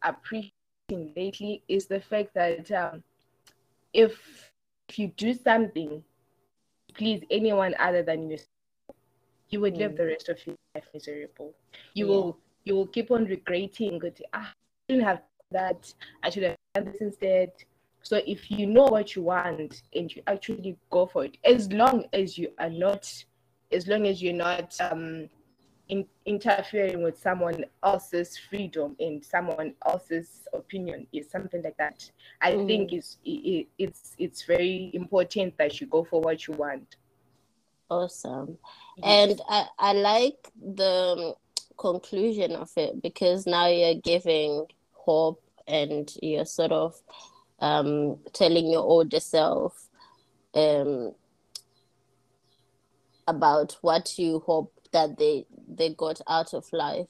appreciating 0.03 0.51
lately 0.95 1.63
is 1.67 1.87
the 1.87 1.99
fact 1.99 2.33
that 2.35 2.71
um, 2.71 3.03
if 3.93 4.51
if 4.89 4.97
you 4.99 5.07
do 5.17 5.33
something, 5.33 6.03
please 6.93 7.23
anyone 7.29 7.75
other 7.79 8.03
than 8.03 8.29
yourself, 8.29 8.47
you 9.49 9.59
would 9.61 9.77
live 9.77 9.95
Mm. 9.95 9.97
the 9.97 10.05
rest 10.05 10.29
of 10.29 10.45
your 10.45 10.55
life 10.75 10.87
miserable. 10.93 11.53
You 11.93 12.07
Yeah. 12.07 12.07
will 12.07 12.37
you 12.63 12.75
will 12.75 12.87
keep 12.87 13.11
on 13.11 13.25
regretting. 13.25 13.99
Good, 13.99 14.21
ah, 14.33 14.51
I 14.53 14.91
shouldn't 14.91 15.07
have 15.07 15.17
done 15.19 15.63
that. 15.63 15.93
I 16.23 16.29
should 16.29 16.43
have 16.43 16.57
done 16.75 16.85
this 16.85 17.01
instead. 17.01 17.51
So 18.03 18.19
if 18.25 18.49
you 18.51 18.65
know 18.67 18.85
what 18.85 19.15
you 19.15 19.23
want 19.23 19.81
and 19.93 20.13
you 20.15 20.23
actually 20.27 20.77
go 20.89 21.05
for 21.05 21.25
it, 21.25 21.37
as 21.43 21.71
long 21.71 22.05
as 22.13 22.37
you 22.37 22.51
are 22.59 22.69
not, 22.69 23.11
as 23.71 23.87
long 23.87 24.07
as 24.07 24.21
you're 24.21 24.33
not 24.33 24.75
um, 24.79 25.29
in, 25.89 26.05
interfering 26.25 27.01
with 27.03 27.17
someone 27.17 27.65
else's 27.83 28.37
freedom 28.37 28.95
and 28.99 29.23
someone 29.23 29.73
else's 29.85 30.47
opinion, 30.53 31.07
is 31.13 31.29
something 31.29 31.61
like 31.63 31.77
that. 31.77 32.09
I 32.41 32.53
Mm. 32.53 32.67
think 32.67 32.93
it's 32.93 33.17
it, 33.25 33.67
it's 33.77 34.15
it's 34.17 34.43
very 34.43 34.91
important 34.93 35.57
that 35.57 35.79
you 35.79 35.87
go 35.87 36.03
for 36.03 36.21
what 36.21 36.47
you 36.47 36.53
want. 36.55 36.97
Awesome. 37.89 38.57
And 39.01 39.39
I, 39.47 39.65
I 39.79 39.93
like 39.93 40.51
the 40.61 41.35
conclusion 41.77 42.51
of 42.53 42.69
it 42.75 43.01
because 43.01 43.45
now 43.47 43.67
you're 43.67 43.95
giving 43.95 44.65
hope 44.91 45.41
and 45.67 46.11
you're 46.21 46.45
sort 46.45 46.71
of 46.71 46.95
um, 47.59 48.17
telling 48.33 48.69
your 48.69 48.81
older 48.81 49.19
self 49.19 49.87
um, 50.53 51.13
about 53.27 53.77
what 53.81 54.17
you 54.17 54.39
hope 54.45 54.73
that 54.97 55.17
they 55.17 55.45
they 55.67 55.89
got 55.93 56.21
out 56.27 56.53
of 56.53 56.65
life. 56.73 57.07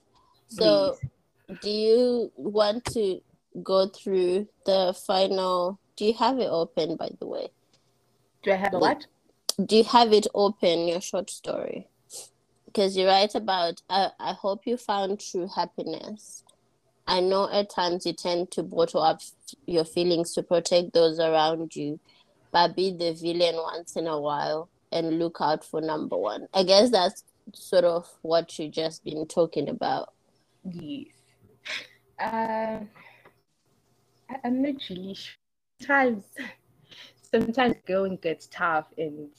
So, 0.50 0.98
do 1.62 1.70
you 1.70 2.32
want 2.36 2.86
to 2.94 3.22
go 3.64 3.88
through 3.88 4.48
the 4.66 4.96
final? 5.06 5.80
Do 5.96 6.06
you 6.06 6.14
have 6.14 6.40
it 6.40 6.50
open, 6.50 6.96
by 6.96 7.10
the 7.20 7.28
way? 7.28 7.50
do 8.48 8.54
I 8.54 8.56
have 8.56 8.74
a 8.74 8.80
what? 8.80 9.06
do 9.66 9.76
you 9.76 9.84
have 9.84 10.14
it 10.14 10.28
open 10.34 10.88
your 10.88 11.02
short 11.02 11.30
story 11.30 11.88
because 12.66 12.96
you 12.96 13.06
write 13.08 13.36
about 13.36 13.82
I, 13.90 14.10
I 14.20 14.34
hope 14.34 14.62
you 14.66 14.78
found 14.78 15.20
true 15.20 15.50
happiness 15.54 16.44
i 17.08 17.20
know 17.20 17.50
at 17.52 17.70
times 17.70 18.06
you 18.06 18.14
tend 18.14 18.52
to 18.52 18.64
bottle 18.64 19.02
up 19.02 19.22
your 19.66 19.86
feelings 19.86 20.34
to 20.34 20.44
protect 20.44 20.94
those 20.94 21.20
around 21.20 21.76
you 21.76 22.00
but 22.52 22.76
be 22.76 22.92
the 22.92 23.14
villain 23.14 23.56
once 23.56 23.96
in 23.96 24.08
a 24.08 24.20
while 24.20 24.70
and 24.92 25.20
look 25.20 25.38
out 25.42 25.66
for 25.66 25.82
number 25.82 26.16
one 26.16 26.48
i 26.54 26.64
guess 26.64 26.92
that's 26.92 27.24
sort 27.54 27.86
of 27.86 28.08
what 28.22 28.58
you 28.60 28.70
just 28.70 29.04
been 29.04 29.26
talking 29.28 29.70
about 29.70 30.14
Yes. 30.64 31.14
Uh, 32.20 32.80
I'm 34.44 34.62
not 34.62 34.76
really 34.90 35.14
sure. 35.14 35.36
Sometimes, 35.80 36.24
sometimes 37.22 37.76
going 37.86 38.18
gets 38.18 38.48
tough, 38.48 38.88
and 38.98 39.30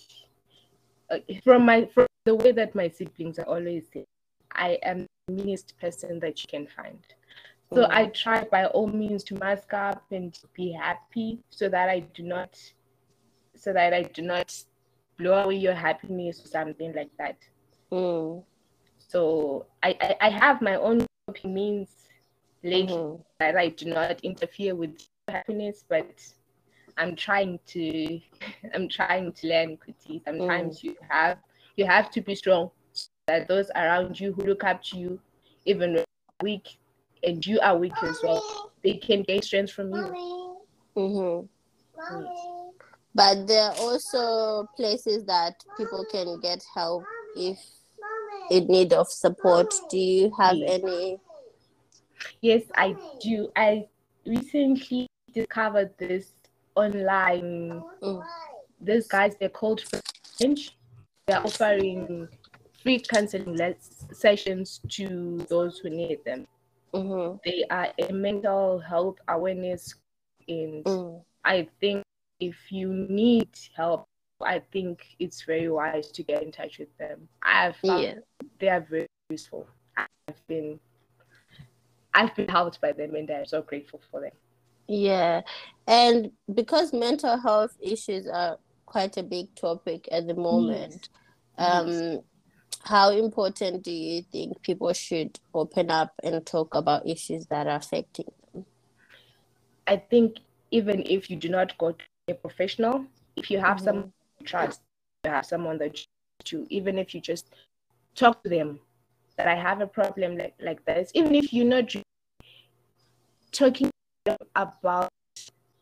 uh, 1.10 1.18
from 1.42 1.64
my 1.66 1.86
from 1.86 2.06
the 2.24 2.34
way 2.34 2.52
that 2.52 2.74
my 2.74 2.88
siblings 2.88 3.38
are 3.38 3.46
always 3.46 3.86
say, 3.92 4.04
I 4.52 4.78
am 4.82 5.06
the 5.26 5.34
meanest 5.34 5.76
person 5.80 6.20
that 6.20 6.40
you 6.42 6.46
can 6.48 6.66
find. 6.68 6.98
So 7.74 7.82
Mm. 7.82 7.90
I 7.90 8.06
try 8.06 8.44
by 8.44 8.66
all 8.66 8.86
means 8.86 9.24
to 9.24 9.34
mask 9.34 9.74
up 9.74 10.04
and 10.10 10.38
be 10.54 10.72
happy, 10.72 11.40
so 11.50 11.68
that 11.68 11.88
I 11.88 12.00
do 12.00 12.22
not, 12.22 12.56
so 13.56 13.72
that 13.72 13.92
I 13.92 14.04
do 14.04 14.22
not 14.22 14.54
blow 15.18 15.42
away 15.42 15.56
your 15.56 15.74
happiness 15.74 16.44
or 16.44 16.48
something 16.48 16.94
like 16.94 17.10
that. 17.18 17.36
Mm, 17.90 18.44
So 18.98 19.66
I, 19.82 19.96
I, 20.00 20.16
I 20.26 20.28
have 20.30 20.60
my 20.60 20.76
own 20.76 21.06
coping 21.26 21.54
means 21.54 21.88
lately 22.62 22.94
mhm. 22.94 23.20
that 23.38 23.56
I 23.56 23.68
do 23.68 23.86
not 23.86 24.20
interfere 24.22 24.74
with 24.74 24.98
happiness, 25.28 25.84
but 25.88 26.20
I'm 26.96 27.16
trying 27.16 27.58
to 27.66 28.20
I'm 28.74 28.88
trying 28.88 29.32
to 29.32 29.46
learn 29.48 29.76
Kuti. 29.78 30.22
Sometimes 30.24 30.82
you 30.82 30.96
have 31.08 31.38
you 31.76 31.86
have 31.86 32.10
to 32.10 32.20
be 32.20 32.34
strong 32.34 32.70
so 32.92 33.08
that 33.28 33.48
those 33.48 33.70
around 33.74 34.18
you 34.20 34.32
who 34.32 34.42
look 34.42 34.64
up 34.64 34.82
to 34.84 34.98
you, 34.98 35.20
even 35.64 36.04
weak 36.42 36.78
and 37.22 37.44
you 37.44 37.60
are 37.60 37.76
weak 37.76 37.92
as 38.02 38.18
well, 38.22 38.72
they 38.82 38.94
can 38.94 39.22
gain 39.22 39.42
strength 39.42 39.72
from 39.72 39.92
you. 39.92 40.56
Mhm. 40.96 41.48
But 43.14 43.46
there 43.46 43.64
are 43.70 43.74
also 43.78 44.66
places 44.76 45.24
that 45.24 45.54
people 45.76 46.04
can 46.10 46.40
get 46.40 46.62
help 46.74 47.04
if 47.36 47.58
in 48.50 48.66
need 48.66 48.92
of 48.92 49.08
support. 49.08 49.72
Do 49.90 49.98
you 49.98 50.32
have 50.38 50.56
any? 50.66 51.18
Yes, 52.40 52.62
I 52.74 52.96
do. 53.20 53.50
I 53.56 53.86
recently 54.26 55.06
discovered 55.32 55.92
this 55.98 56.32
online 56.74 57.82
Mm. 58.02 58.24
these 58.80 59.08
guys 59.08 59.36
they're 59.38 59.48
called 59.48 59.82
Fringe. 60.36 60.76
They're 61.26 61.44
offering 61.44 62.28
free 62.82 63.00
counseling 63.00 63.56
les- 63.56 64.06
sessions 64.12 64.80
to 64.90 65.38
those 65.48 65.78
who 65.78 65.90
need 65.90 66.24
them. 66.24 66.46
Mhm. 66.94 67.40
They 67.44 67.64
are 67.70 67.92
a 67.98 68.12
mental 68.12 68.78
health 68.78 69.18
awareness, 69.28 69.94
and 70.48 70.84
Mm. 70.84 71.24
I 71.44 71.68
think 71.80 72.04
if 72.40 72.70
you 72.70 72.92
need 72.92 73.48
help, 73.74 74.06
I 74.40 74.62
think 74.72 75.16
it's 75.18 75.42
very 75.42 75.68
wise 75.68 76.10
to 76.12 76.22
get 76.22 76.42
in 76.42 76.52
touch 76.52 76.78
with 76.78 76.96
them. 76.98 77.28
I've 77.42 77.76
found 77.76 78.02
Yeah. 78.02 78.14
they 78.58 78.68
are 78.68 78.80
very 78.80 79.08
useful. 79.28 79.66
I've 79.96 80.46
been 80.46 80.78
I've 82.14 82.34
been 82.34 82.48
helped 82.48 82.80
by 82.80 82.92
them, 82.92 83.14
and 83.14 83.30
I'm 83.30 83.46
so 83.46 83.62
grateful 83.62 84.00
for 84.10 84.20
them. 84.20 84.32
Yeah. 84.88 85.42
And 85.86 86.32
because 86.52 86.92
mental 86.92 87.38
health 87.38 87.76
issues 87.80 88.26
are 88.26 88.58
quite 88.86 89.16
a 89.16 89.22
big 89.22 89.54
topic 89.54 90.08
at 90.10 90.26
the 90.26 90.34
moment, 90.34 91.10
um, 91.58 92.20
how 92.82 93.10
important 93.10 93.82
do 93.82 93.92
you 93.92 94.22
think 94.22 94.62
people 94.62 94.92
should 94.92 95.38
open 95.54 95.90
up 95.90 96.12
and 96.22 96.44
talk 96.44 96.74
about 96.74 97.06
issues 97.06 97.46
that 97.46 97.66
are 97.66 97.76
affecting 97.76 98.26
them? 98.52 98.64
I 99.86 99.96
think 99.96 100.38
even 100.70 101.02
if 101.06 101.30
you 101.30 101.36
do 101.36 101.48
not 101.48 101.76
go 101.78 101.92
to 101.92 102.04
a 102.28 102.34
professional, 102.34 103.04
if 103.36 103.50
you 103.50 103.58
have 103.58 103.76
mm-hmm. 103.76 103.84
some 103.84 104.12
trust, 104.44 104.80
have 105.24 105.46
someone 105.46 105.78
that 105.78 106.04
you, 106.46 106.66
even 106.70 106.98
if 106.98 107.14
you 107.14 107.20
just 107.20 107.54
talk 108.14 108.42
to 108.42 108.48
them 108.48 108.80
that 109.36 109.46
I 109.46 109.54
have 109.54 109.80
a 109.80 109.86
problem 109.86 110.36
like, 110.36 110.54
like 110.60 110.84
this, 110.84 111.10
even 111.14 111.34
if 111.34 111.52
you're 111.52 111.66
not 111.66 111.94
talking 113.52 113.90
about 114.54 115.08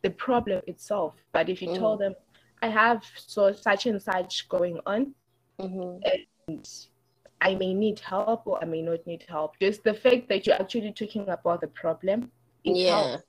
the 0.02 0.10
problem 0.10 0.60
itself, 0.66 1.14
but 1.32 1.48
if 1.48 1.60
you 1.62 1.68
mm. 1.68 1.78
told 1.78 2.00
them, 2.00 2.14
I 2.62 2.68
have 2.68 3.04
so 3.16 3.52
such 3.52 3.86
and 3.86 4.00
such 4.00 4.48
going 4.48 4.80
on, 4.86 5.14
mm-hmm. 5.58 5.98
and 6.48 6.68
I 7.40 7.54
may 7.54 7.74
need 7.74 8.00
help 8.00 8.46
or 8.46 8.62
I 8.62 8.66
may 8.66 8.82
not 8.82 9.06
need 9.06 9.24
help. 9.28 9.58
Just 9.60 9.84
the 9.84 9.94
fact 9.94 10.28
that 10.28 10.46
you're 10.46 10.60
actually 10.60 10.92
talking 10.92 11.28
about 11.28 11.60
the 11.60 11.68
problem, 11.68 12.30
it 12.64 12.76
yeah. 12.76 13.08
helps. 13.08 13.24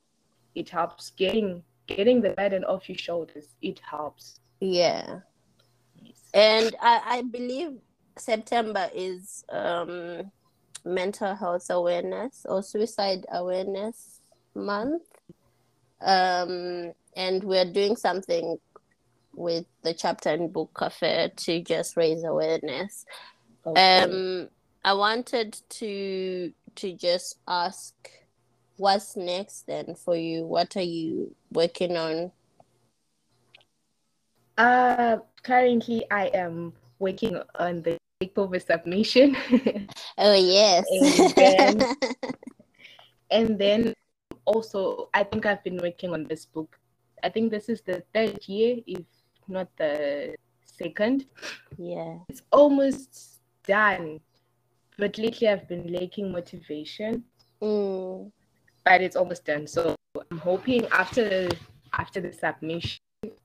It 0.55 0.69
helps 0.69 1.11
getting 1.11 1.63
getting 1.87 2.21
the 2.21 2.31
burden 2.31 2.63
off 2.63 2.89
your 2.89 2.97
shoulders. 2.97 3.55
It 3.61 3.79
helps. 3.79 4.39
Yeah. 4.59 5.19
Yes. 6.01 6.15
And 6.33 6.75
I, 6.81 7.01
I 7.05 7.21
believe 7.21 7.77
September 8.17 8.89
is 8.93 9.43
um, 9.49 10.31
mental 10.85 11.35
health 11.35 11.67
awareness 11.69 12.45
or 12.47 12.63
suicide 12.63 13.25
awareness 13.31 14.19
month. 14.55 15.03
Um, 16.01 16.93
and 17.15 17.43
we're 17.43 17.71
doing 17.71 17.95
something 17.95 18.57
with 19.33 19.65
the 19.83 19.93
chapter 19.93 20.29
and 20.29 20.51
book 20.51 20.71
cafe 20.77 21.31
to 21.35 21.61
just 21.61 21.97
raise 21.97 22.23
awareness. 22.23 23.05
Okay. 23.65 24.01
Um, 24.01 24.49
I 24.83 24.93
wanted 24.93 25.59
to 25.69 26.51
to 26.75 26.93
just 26.93 27.37
ask 27.47 27.93
what's 28.77 29.17
next 29.17 29.67
then 29.67 29.95
for 29.95 30.15
you? 30.15 30.45
What 30.45 30.77
are 30.77 30.81
you 30.81 31.35
working 31.51 31.97
on? 31.97 32.31
Uh 34.57 35.17
currently 35.43 36.05
I 36.11 36.27
am 36.33 36.73
working 36.99 37.39
on 37.55 37.81
the 37.83 37.97
takeover 38.21 38.63
submission. 38.63 39.35
oh 40.17 40.33
yes. 40.33 40.85
and, 40.89 41.35
then, 41.35 41.95
and 43.31 43.59
then 43.59 43.93
also 44.45 45.09
I 45.13 45.23
think 45.23 45.45
I've 45.45 45.63
been 45.63 45.77
working 45.77 46.13
on 46.13 46.25
this 46.25 46.45
book. 46.45 46.79
I 47.23 47.29
think 47.29 47.51
this 47.51 47.69
is 47.69 47.81
the 47.81 48.03
third 48.13 48.47
year, 48.47 48.77
if 48.85 49.05
not 49.47 49.69
the 49.77 50.35
second. 50.65 51.25
Yeah. 51.77 52.19
It's 52.29 52.41
almost 52.51 53.41
done. 53.65 54.19
But 54.97 55.17
lately 55.17 55.47
I've 55.47 55.67
been 55.67 55.91
lacking 55.93 56.31
motivation. 56.31 57.23
Mm. 57.61 58.31
But 58.83 59.01
it's 59.01 59.15
almost 59.15 59.45
done. 59.45 59.67
So 59.67 59.95
I'm 60.31 60.39
hoping 60.39 60.85
after 60.87 61.49
after 61.93 62.21
the 62.21 62.33
submission 62.33 62.99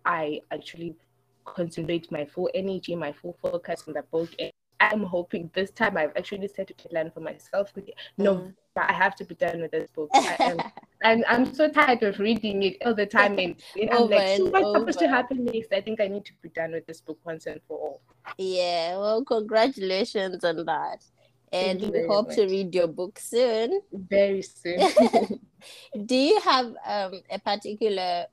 I 0.04 0.40
actually 0.50 0.96
concentrate 1.44 2.10
my 2.12 2.24
full 2.24 2.50
energy, 2.54 2.94
my 2.94 3.12
full 3.12 3.36
focus 3.40 3.84
on 3.86 3.94
the 3.94 4.02
book. 4.02 4.28
And 4.38 4.52
I'm 4.80 5.02
hoping 5.02 5.50
this 5.54 5.70
time 5.70 5.96
I've 5.96 6.12
actually 6.16 6.48
set 6.48 6.70
a 6.70 6.74
deadline 6.74 7.10
for 7.10 7.20
myself. 7.20 7.72
No, 8.18 8.34
mm. 8.36 8.54
I 8.76 8.92
have 8.92 9.14
to 9.16 9.24
be 9.24 9.34
done 9.34 9.60
with 9.62 9.70
this 9.70 9.90
book. 9.90 10.10
I 10.14 10.36
am, 10.40 10.58
I'm, 11.04 11.24
I'm 11.28 11.54
so 11.54 11.68
tired 11.68 12.02
of 12.02 12.18
reading 12.18 12.62
it 12.62 12.76
all 12.84 12.94
the 12.94 13.06
time. 13.06 13.38
And, 13.38 13.56
and 13.80 13.90
I'm 13.90 14.08
like, 14.08 14.36
so 14.38 14.46
what's 14.46 14.64
over. 14.64 14.78
supposed 14.80 14.98
to 15.00 15.08
happen 15.08 15.44
next? 15.44 15.72
I 15.72 15.80
think 15.80 16.00
I 16.00 16.08
need 16.08 16.24
to 16.26 16.32
be 16.42 16.48
done 16.50 16.72
with 16.72 16.86
this 16.86 17.00
book 17.00 17.18
once 17.24 17.46
and 17.46 17.60
for 17.66 17.78
all. 17.78 18.00
Yeah, 18.38 18.98
well, 18.98 19.24
congratulations 19.24 20.44
on 20.44 20.64
that. 20.66 21.04
And 21.52 21.82
we 21.82 22.06
hope 22.06 22.28
much. 22.28 22.36
to 22.36 22.46
read 22.46 22.74
your 22.74 22.86
book 22.86 23.18
soon. 23.18 23.82
Very 23.92 24.40
soon. 24.40 24.80
Do 26.06 26.14
you 26.14 26.40
have 26.40 26.66
um, 26.86 27.20
a 27.30 27.38
particular 27.38 28.26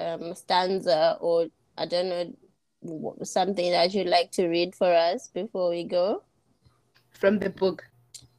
um, 0.00 0.34
stanza 0.34 1.16
or 1.20 1.46
I 1.76 1.86
don't 1.86 2.08
know 2.08 3.14
something 3.22 3.70
that 3.72 3.94
you'd 3.94 4.06
like 4.06 4.30
to 4.32 4.48
read 4.48 4.74
for 4.74 4.92
us 4.92 5.28
before 5.28 5.70
we 5.70 5.84
go? 5.84 6.22
From 7.10 7.38
the 7.38 7.50
book. 7.50 7.84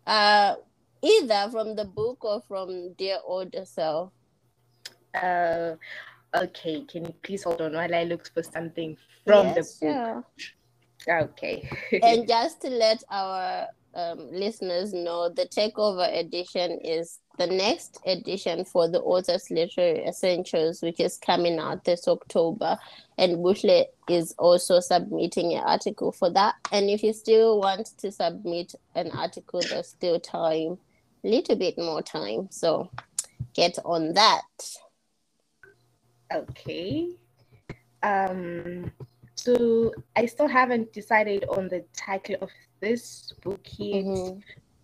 Uh, 0.05 0.55
either 1.01 1.49
from 1.51 1.75
the 1.75 1.85
book 1.85 2.23
or 2.23 2.41
from 2.47 2.93
Dear 2.93 3.17
Older 3.25 3.65
Self. 3.65 4.11
Uh, 5.13 5.75
okay. 6.35 6.81
Can 6.81 7.05
you 7.05 7.13
please 7.21 7.43
hold 7.43 7.61
on 7.61 7.73
while 7.73 7.93
I 7.93 8.03
look 8.03 8.29
for 8.33 8.43
something 8.43 8.97
from 9.25 9.47
yes, 9.47 9.79
the 9.79 9.85
book? 9.85 10.25
Sure. 10.37 11.19
Okay. 11.21 11.69
and 12.03 12.27
just 12.27 12.61
to 12.61 12.69
let 12.69 13.03
our 13.09 13.67
um, 13.93 14.29
listeners 14.31 14.93
know, 14.93 15.29
the 15.29 15.45
takeover 15.45 16.07
edition 16.17 16.79
is 16.83 17.19
the 17.37 17.47
next 17.47 17.99
edition 18.05 18.63
for 18.63 18.87
the 18.87 18.99
Authors 19.01 19.49
Literary 19.49 20.05
Essentials, 20.05 20.81
which 20.81 20.99
is 20.99 21.17
coming 21.17 21.59
out 21.59 21.83
this 21.83 22.07
October. 22.07 22.77
And 23.17 23.37
Buhle 23.37 23.85
is 24.09 24.33
also 24.37 24.79
submitting 24.79 25.53
an 25.53 25.63
article 25.63 26.11
for 26.11 26.29
that. 26.31 26.55
And 26.71 26.89
if 26.89 27.03
you 27.03 27.13
still 27.13 27.59
want 27.59 27.87
to 27.97 28.11
submit 28.11 28.75
an 28.95 29.11
article, 29.11 29.61
there's 29.61 29.87
still 29.87 30.19
time, 30.19 30.77
a 31.23 31.27
little 31.27 31.55
bit 31.55 31.77
more 31.77 32.01
time. 32.01 32.47
So 32.51 32.89
get 33.53 33.77
on 33.83 34.13
that. 34.13 34.41
Okay. 36.33 37.09
Um, 38.03 38.91
so 39.35 39.93
I 40.15 40.25
still 40.27 40.47
haven't 40.47 40.93
decided 40.93 41.45
on 41.49 41.67
the 41.67 41.83
title 41.95 42.37
of 42.41 42.49
this 42.81 43.33
book 43.43 43.65
yet. 43.77 44.05
Mm-hmm. 44.05 44.39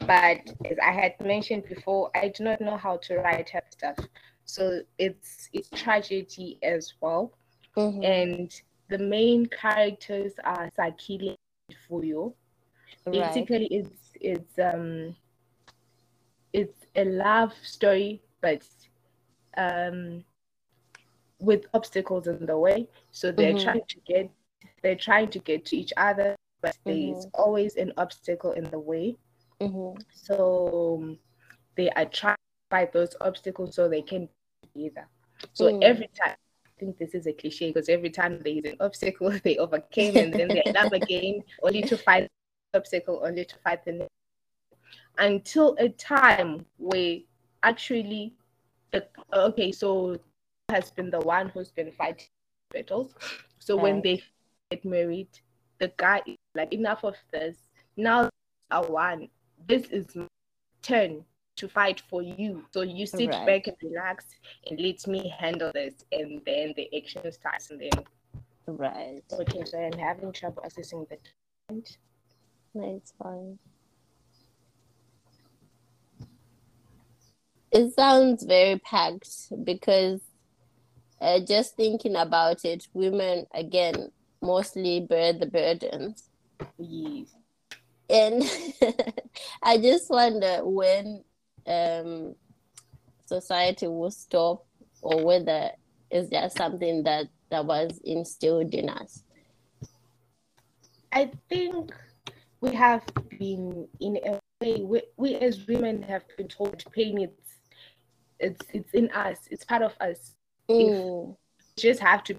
But 0.06 0.54
as 0.70 0.78
I 0.82 0.92
had 0.92 1.20
mentioned 1.20 1.66
before, 1.68 2.12
I 2.16 2.30
do 2.30 2.44
not 2.44 2.62
know 2.62 2.78
how 2.78 2.98
to 2.98 3.18
write 3.18 3.50
her 3.50 3.62
stuff. 3.70 3.98
So 4.46 4.82
it's 4.98 5.50
it's 5.52 5.70
tragedy 5.72 6.60
as 6.64 6.94
well. 7.02 7.34
Mm-hmm. 7.76 8.04
And 8.04 8.62
the 8.90 8.98
main 8.98 9.48
characters 9.48 10.34
are 10.44 10.72
Sakile 10.78 11.36
and 11.70 11.78
Vuyo. 11.90 12.34
Right. 13.06 13.14
Basically 13.14 13.66
it's 13.66 14.12
it's 14.22 14.60
um 14.60 15.16
it's 16.54 16.86
a 16.96 17.06
love 17.06 17.54
story 17.62 18.22
but 18.42 18.64
um 19.58 20.24
with 21.40 21.66
obstacles 21.74 22.28
in 22.28 22.46
the 22.46 22.58
way. 22.58 22.88
So 23.12 23.32
they're 23.32 23.54
mm-hmm. 23.54 23.64
trying 23.64 23.86
to 23.88 24.00
get 24.08 24.32
they're 24.84 24.96
trying 24.96 25.30
to 25.32 25.40
get 25.40 25.66
to 25.66 25.78
each 25.78 25.94
other 25.98 26.36
but 26.62 26.76
mm-hmm. 26.86 27.13
there's 27.13 27.28
always 27.34 27.76
an 27.76 27.93
obstacle 27.98 28.52
in 28.52 28.65
the 28.65 28.80
way. 28.80 29.15
Mm-hmm. 29.62 30.02
So 30.13 31.00
um, 31.02 31.20
they 31.76 31.89
are 31.91 32.06
trying 32.06 32.36
to 32.36 32.70
fight 32.70 32.93
those 32.93 33.15
obstacles 33.22 33.76
so 33.76 33.88
they 33.88 34.02
can 34.02 34.28
be 34.74 34.89
together. 34.89 35.08
So 35.54 35.65
mm. 35.65 35.84
every 35.84 36.10
time, 36.20 36.36
I 36.65 36.80
think 36.80 36.98
this 36.98 37.13
is 37.13 37.28
a 37.28 37.34
cliche 37.34 37.70
because 37.70 37.89
every 37.89 38.10
time 38.10 38.39
there 38.43 38.54
is 38.54 38.65
an 38.65 38.78
obstacle, 38.80 39.32
they 39.43 39.58
overcame 39.58 40.17
and 40.17 40.34
then 40.34 40.48
they 40.50 40.62
end 40.62 40.78
up 40.78 40.93
again, 40.93 41.43
only 41.63 41.82
to 41.84 41.98
fight 41.98 42.28
the 42.74 42.80
obstacle, 42.80 43.22
only 43.24 43.46
to 43.46 43.56
fight 43.63 43.86
the 43.86 43.93
next. 43.93 44.12
Until 45.17 45.76
a 45.80 45.89
time 45.89 46.65
where 46.78 47.17
actually, 47.63 48.34
okay, 49.34 49.72
so 49.72 50.20
has 50.70 50.91
been 50.91 51.10
the 51.10 51.20
one 51.22 51.50
who's 51.50 51.72
been 51.72 51.91
fighting 51.91 52.28
battles. 52.72 53.15
So 53.60 53.76
when 53.76 54.02
they 54.02 54.22
get 54.70 54.86
married, 54.86 55.30
the 55.80 55.91
guy 55.98 56.22
is 56.26 56.37
like, 56.58 56.74
enough 56.74 57.04
of 57.04 57.15
this. 57.32 57.56
Now 57.96 58.30
I 58.70 58.82
won. 58.82 59.30
This 59.67 59.86
is 59.88 60.15
my 60.15 60.28
turn 60.82 61.24
to 61.56 61.67
fight 61.67 62.02
for 62.10 62.22
you. 62.22 62.65
So 62.72 62.82
you 62.82 63.06
sit 63.06 63.30
right. 63.30 63.46
back 63.46 63.67
and 63.67 63.78
relax 63.82 64.26
and 64.70 64.80
let 64.80 65.08
me 65.08 65.34
handle 65.39 65.72
this. 65.74 65.93
And 66.12 66.41
then 66.46 66.74
the 66.76 66.89
action 66.96 67.32
starts 67.32 67.72
and 67.72 67.80
then 67.80 68.04
Right. 68.67 69.24
Okay, 69.32 69.63
so 69.63 69.80
I'm 69.80 69.98
having 69.98 70.34
trouble 70.34 70.62
assessing 70.65 71.08
the 71.10 71.17
point. 71.70 71.98
No, 72.74 72.98
it's 72.98 73.13
fine. 73.17 73.58
It 77.72 77.93
sounds 77.93 78.43
very 78.43 78.80
packed 78.80 79.30
because 79.63 80.22
uh, 81.22 81.39
just 81.39 81.78
thinking 81.78 82.15
about 82.15 82.65
it, 82.65 82.88
women 82.93 83.46
again 83.54 84.12
mostly 84.41 85.00
bear 85.00 85.32
the 85.32 85.46
burdens. 85.46 86.27
Yes. 86.78 87.34
And 88.10 88.43
I 89.63 89.78
just 89.78 90.10
wonder 90.10 90.60
when 90.63 91.24
um, 91.65 92.36
society 93.26 93.88
will 93.88 94.12
stop 94.12 94.65
or 95.02 95.24
whether 95.24 95.72
it's 96.10 96.30
just 96.30 96.58
something 96.58 97.04
that, 97.04 97.28
that 97.50 97.65
was 97.65 98.00
instilled 98.04 98.74
in 98.74 98.89
us. 98.89 99.24
I 101.12 101.32
think 101.50 101.91
we 102.62 102.74
have 102.74 103.04
been 103.39 103.88
in 104.00 104.17
a 104.26 104.39
way 104.62 104.82
we, 104.82 105.02
we 105.17 105.36
as 105.36 105.65
women 105.67 106.02
have 106.02 106.24
been 106.38 106.48
told 106.48 106.84
pain 106.91 107.22
it's 107.22 107.56
it's 108.39 108.65
it's 108.74 108.93
in 108.93 109.10
us 109.12 109.38
it's 109.52 109.63
part 109.63 109.82
of 109.82 109.93
us 110.00 110.34
mm. 110.70 111.36
just 111.78 112.00
have 112.00 112.24
to 112.24 112.36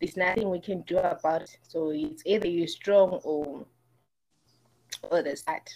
there's 0.00 0.16
nothing 0.16 0.50
we 0.50 0.60
can 0.60 0.82
do 0.82 0.98
about 0.98 1.42
it. 1.42 1.58
So 1.62 1.90
it's 1.90 2.22
either 2.24 2.48
you're 2.48 2.66
strong 2.66 3.20
or 3.24 3.66
or 5.02 5.22
the 5.22 5.40
that. 5.46 5.68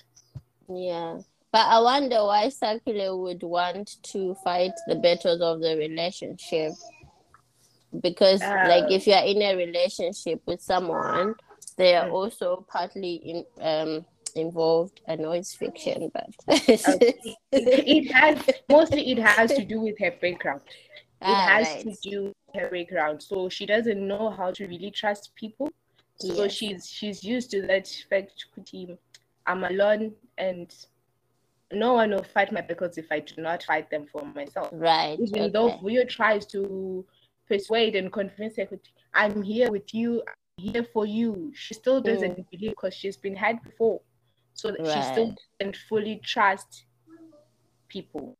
Yeah. 0.68 1.18
But 1.52 1.68
I 1.68 1.80
wonder 1.80 2.24
why 2.24 2.46
Sakile 2.48 3.16
would 3.22 3.42
want 3.42 4.02
to 4.04 4.34
fight 4.42 4.72
the 4.88 4.96
battles 4.96 5.40
of 5.40 5.60
the 5.60 5.76
relationship. 5.76 6.72
Because, 8.00 8.42
uh, 8.42 8.64
like, 8.68 8.90
if 8.90 9.06
you're 9.06 9.18
in 9.18 9.40
a 9.40 9.54
relationship 9.54 10.42
with 10.46 10.60
someone, 10.60 11.37
they 11.76 11.94
are 11.94 12.08
mm. 12.08 12.12
also 12.12 12.66
partly 12.68 13.14
in, 13.14 13.44
um, 13.60 14.04
involved. 14.34 15.00
I 15.06 15.14
know 15.14 15.30
it's 15.30 15.54
fiction, 15.54 16.10
but 16.12 16.28
it, 16.48 17.37
it, 17.52 18.12
has 18.12 18.44
mostly 18.68 19.12
it 19.12 19.18
has 19.18 19.52
to 19.52 19.64
do 19.64 19.80
with 19.80 19.96
her 20.00 20.12
background. 20.20 20.62
It 20.66 20.72
ah, 21.22 21.46
has 21.46 21.66
right. 21.68 21.84
to 21.84 22.10
do 22.10 22.34
her 22.54 22.68
background. 22.70 23.22
So 23.22 23.48
she 23.48 23.66
doesn't 23.66 24.06
know 24.06 24.30
how 24.30 24.50
to 24.52 24.66
really 24.66 24.90
trust 24.90 25.34
people. 25.34 25.70
So 26.16 26.44
yes. 26.44 26.52
she's 26.52 26.88
she's 26.88 27.24
used 27.24 27.50
to 27.50 27.62
that 27.66 27.88
fact. 28.08 28.46
I'm 29.46 29.64
alone 29.64 30.12
and 30.38 30.74
no 31.72 31.94
one 31.94 32.10
will 32.10 32.22
fight 32.22 32.52
my 32.52 32.60
battles 32.60 32.96
if 32.96 33.06
I 33.10 33.20
do 33.20 33.42
not 33.42 33.62
fight 33.64 33.90
them 33.90 34.06
for 34.10 34.24
myself. 34.24 34.70
Right. 34.72 35.18
Even 35.20 35.42
okay. 35.42 35.50
though 35.50 35.78
Vuyo 35.82 36.08
tries 36.08 36.46
to 36.46 37.04
persuade 37.46 37.96
and 37.96 38.12
convince 38.12 38.56
her, 38.56 38.66
I'm 39.12 39.42
here 39.42 39.70
with 39.70 39.92
you, 39.92 40.22
I'm 40.26 40.64
here 40.64 40.86
for 40.92 41.04
you. 41.04 41.52
She 41.54 41.74
still 41.74 42.00
doesn't 42.00 42.38
mm. 42.38 42.50
believe 42.50 42.70
because 42.70 42.94
she's 42.94 43.16
been 43.16 43.36
had 43.36 43.62
before 43.62 44.00
so 44.54 44.70
right. 44.70 44.86
she 44.86 45.02
still 45.12 45.36
doesn't 45.60 45.76
fully 45.88 46.20
trust 46.24 46.84
people. 47.88 48.36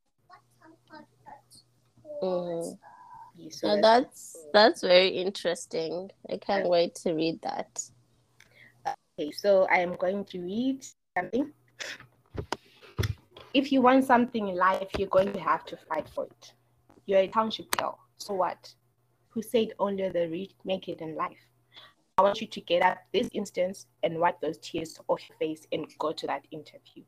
Mm. 2.23 2.79
So 3.51 3.81
that's 3.81 4.37
that's 4.53 4.83
very 4.83 5.09
interesting. 5.09 6.11
I 6.31 6.37
can't 6.37 6.69
wait 6.69 6.95
to 6.97 7.15
read 7.15 7.41
that. 7.43 7.83
Okay, 9.19 9.31
so 9.31 9.67
I 9.71 9.79
am 9.79 9.97
going 9.97 10.25
to 10.27 10.41
read 10.41 10.85
something. 11.17 11.53
If 13.53 13.71
you 13.71 13.83
want 13.83 14.05
something 14.05 14.49
in 14.49 14.57
life, 14.57 14.89
you're 14.99 15.09
going 15.09 15.33
to 15.33 15.41
have 15.41 15.65
to 15.67 15.77
fight 15.89 16.09
for 16.09 16.25
it. 16.25 16.53
You're 17.07 17.21
a 17.21 17.29
township 17.29 17.71
girl. 17.77 17.99
So 18.19 18.35
what? 18.35 18.75
Who 19.31 19.43
said 19.43 19.69
only 19.79 20.09
the 20.09 20.29
rich 20.29 20.53
make 20.65 20.89
it 20.89 21.01
in 21.01 21.15
life? 21.15 21.39
I 22.19 22.23
want 22.23 22.41
you 22.41 22.47
to 22.47 22.61
get 22.61 22.83
up 22.83 22.99
this 23.13 23.29
instance 23.33 23.87
and 24.03 24.19
wipe 24.19 24.41
those 24.41 24.59
tears 24.59 24.99
off 25.09 25.21
your 25.29 25.37
face 25.39 25.67
and 25.73 25.87
go 25.99 26.13
to 26.13 26.27
that 26.29 26.47
interview. 26.53 27.03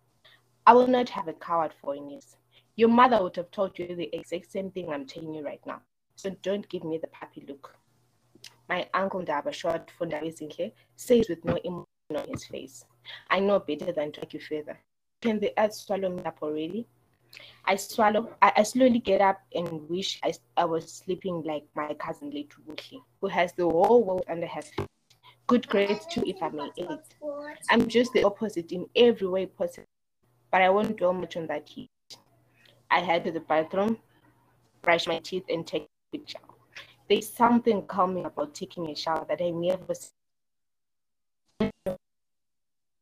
I 0.67 0.73
will 0.73 0.89
not 0.89 1.09
have 1.11 1.29
a 1.29 1.33
coward 1.33 1.73
for 1.81 1.95
this. 1.95 2.37
Your 2.75 2.89
mother 2.89 3.23
would 3.23 3.37
have 3.37 3.51
told 3.53 3.79
you 3.79 3.95
the 3.95 4.15
exact 4.15 4.51
same 4.51 4.71
thing 4.71 4.91
I'm 4.91 5.07
telling 5.07 5.35
you 5.35 5.45
right 5.45 5.65
now. 5.65 5.81
So 6.17 6.31
don't 6.43 6.69
give 6.69 6.85
me 6.85 6.99
the 6.99 7.07
puppy 7.09 7.45
look. 7.49 7.75
My 8.69 8.89
uncle 8.95 9.23
Daba, 9.23 9.53
short 9.53 9.91
for 9.97 10.07
Davizinke, 10.07 10.73
says 10.97 11.29
with 11.29 11.45
no 11.45 11.57
emotion 11.63 11.87
on 12.17 12.29
his 12.29 12.45
face. 12.45 12.85
I 13.31 13.41
know 13.41 13.61
better 13.61 13.93
than 13.93 14.13
to 14.13 14.21
take 14.21 14.35
you 14.35 14.41
further. 14.41 14.79
Can 15.23 15.39
the 15.39 15.53
earth 15.57 15.75
swallow 15.75 16.11
me 16.11 16.23
up 16.25 16.39
already? 16.43 16.87
I 17.65 17.77
swallow. 17.77 18.35
I, 18.43 18.53
I, 18.57 18.63
slowly 18.63 18.99
get 18.99 19.21
up 19.21 19.41
and 19.55 19.89
wish 19.89 20.19
I, 20.23 20.33
I 20.57 20.65
was 20.65 20.91
sleeping 20.91 21.43
like 21.43 21.65
my 21.75 21.95
cousin 21.95 22.31
Letu 22.31 22.65
Bushi, 22.67 23.01
who 23.21 23.29
has 23.29 23.53
the 23.53 23.65
whole 23.65 24.05
world 24.05 24.25
under 24.29 24.47
her 24.47 24.63
feet 24.63 24.89
good 25.47 25.69
grades 25.69 26.07
too, 26.07 26.25
if 26.27 26.43
I 26.43 26.49
may 26.49 26.71
add. 26.89 27.03
I'm 27.71 27.87
just 27.89 28.13
the 28.13 28.25
opposite 28.25 28.73
in 28.73 28.87
every 28.97 29.29
way 29.29 29.47
possible, 29.47 29.87
but 30.51 30.63
I 30.63 30.71
won't 30.71 30.97
dwell 30.97 31.13
much 31.13 31.37
on 31.37 31.47
that 31.47 31.71
yet. 31.77 31.89
I 32.91 33.01
head 33.01 33.25
to 33.25 33.33
the 33.33 33.41
bathroom, 33.41 33.99
brush 34.83 35.07
my 35.07 35.19
teeth, 35.19 35.45
and 35.49 35.67
take 35.67 35.87
shower. 36.27 36.43
There's 37.09 37.29
something 37.29 37.83
calming 37.87 38.25
about 38.25 38.55
taking 38.55 38.91
a 38.91 38.95
shower 38.95 39.25
that 39.29 39.41
I 39.41 39.51
never 39.51 39.95
see 39.95 40.11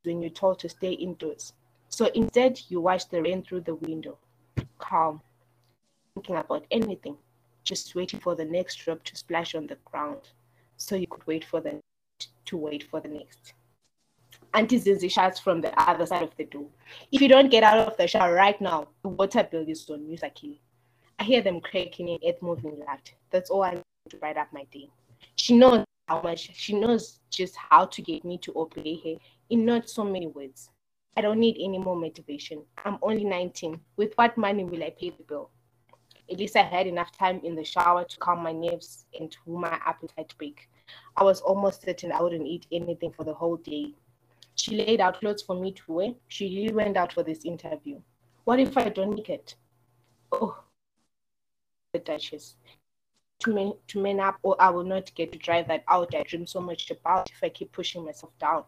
when 0.02 0.20
you're 0.20 0.30
told 0.30 0.58
to 0.60 0.68
stay 0.68 0.92
indoors. 0.92 1.54
So 1.88 2.06
instead, 2.14 2.60
you 2.68 2.80
watch 2.80 3.08
the 3.08 3.22
rain 3.22 3.42
through 3.42 3.62
the 3.62 3.76
window, 3.76 4.18
calm, 4.78 5.20
thinking 6.14 6.36
about 6.36 6.66
anything, 6.70 7.16
just 7.62 7.94
waiting 7.94 8.20
for 8.20 8.34
the 8.34 8.44
next 8.44 8.76
drop 8.76 9.02
to 9.04 9.16
splash 9.16 9.54
on 9.54 9.66
the 9.66 9.78
ground 9.84 10.20
so 10.76 10.96
you 10.96 11.06
could 11.06 11.26
wait 11.26 11.44
for 11.44 11.60
the 11.60 11.80
to 12.44 12.56
wait 12.56 12.84
for 12.90 13.00
the 13.00 13.08
next. 13.08 13.54
Auntie 14.52 14.78
Zinzi 14.78 15.10
shouts 15.10 15.40
from 15.40 15.60
the 15.60 15.72
other 15.80 16.06
side 16.06 16.22
of 16.22 16.36
the 16.36 16.44
door. 16.44 16.66
If 17.10 17.20
you 17.20 17.28
don't 17.28 17.50
get 17.50 17.62
out 17.62 17.78
of 17.78 17.96
the 17.96 18.06
shower 18.06 18.34
right 18.34 18.60
now, 18.60 18.88
the 19.02 19.08
water 19.08 19.42
bill 19.42 19.64
is 19.66 19.88
on 19.90 20.06
you, 20.06 20.16
Sakile. 20.16 20.58
I 21.18 21.24
hear 21.24 21.42
them 21.42 21.60
cracking 21.60 22.08
in 22.08 22.18
it 22.22 22.42
moving 22.42 22.78
loud. 22.86 23.10
That's 23.30 23.50
all 23.50 23.62
I 23.62 23.72
need 23.72 23.82
to 24.10 24.18
write 24.18 24.36
up 24.36 24.52
my 24.52 24.64
day. 24.72 24.90
She 25.36 25.56
knows 25.56 25.84
how 26.08 26.20
much, 26.22 26.50
she 26.54 26.74
knows 26.78 27.20
just 27.30 27.56
how 27.56 27.86
to 27.86 28.02
get 28.02 28.24
me 28.24 28.38
to 28.38 28.52
obey 28.56 29.00
her 29.04 29.20
in 29.50 29.64
not 29.64 29.88
so 29.88 30.04
many 30.04 30.26
words. 30.26 30.70
I 31.16 31.20
don't 31.20 31.38
need 31.38 31.56
any 31.60 31.78
more 31.78 31.96
motivation. 31.96 32.62
I'm 32.84 32.98
only 33.00 33.24
19. 33.24 33.80
With 33.96 34.12
what 34.16 34.36
money 34.36 34.64
will 34.64 34.82
I 34.82 34.90
pay 34.90 35.10
the 35.10 35.22
bill? 35.22 35.50
At 36.30 36.38
least 36.38 36.56
I 36.56 36.62
had 36.62 36.86
enough 36.86 37.16
time 37.16 37.40
in 37.44 37.54
the 37.54 37.64
shower 37.64 38.04
to 38.04 38.18
calm 38.18 38.42
my 38.42 38.52
nerves 38.52 39.06
and 39.18 39.30
to 39.30 39.38
my 39.46 39.78
appetite 39.86 40.34
break. 40.38 40.68
I 41.16 41.22
was 41.22 41.40
almost 41.40 41.82
certain 41.82 42.12
I 42.12 42.22
wouldn't 42.22 42.46
eat 42.46 42.66
anything 42.72 43.12
for 43.12 43.24
the 43.24 43.34
whole 43.34 43.58
day. 43.58 43.94
She 44.56 44.76
laid 44.76 45.00
out 45.00 45.20
clothes 45.20 45.42
for 45.42 45.54
me 45.54 45.72
to 45.72 45.92
wear. 45.92 46.14
She 46.28 46.56
really 46.56 46.74
went 46.74 46.96
out 46.96 47.12
for 47.12 47.22
this 47.22 47.44
interview. 47.44 48.00
What 48.44 48.58
if 48.58 48.76
I 48.76 48.88
don't 48.88 49.14
make 49.14 49.28
it? 49.28 49.54
Oh, 50.32 50.63
the 51.94 52.00
Duchess. 52.00 52.56
To 53.40 53.54
man, 53.54 53.72
to 53.88 54.00
man 54.00 54.20
up, 54.20 54.38
or 54.42 54.56
I 54.60 54.70
will 54.70 54.84
not 54.84 55.14
get 55.14 55.32
to 55.32 55.38
drive 55.38 55.68
that 55.68 55.84
out 55.88 56.14
I 56.14 56.22
dream 56.22 56.46
so 56.46 56.60
much 56.60 56.90
about 56.90 57.30
if 57.30 57.42
I 57.42 57.48
keep 57.48 57.72
pushing 57.72 58.04
myself 58.04 58.32
down. 58.38 58.64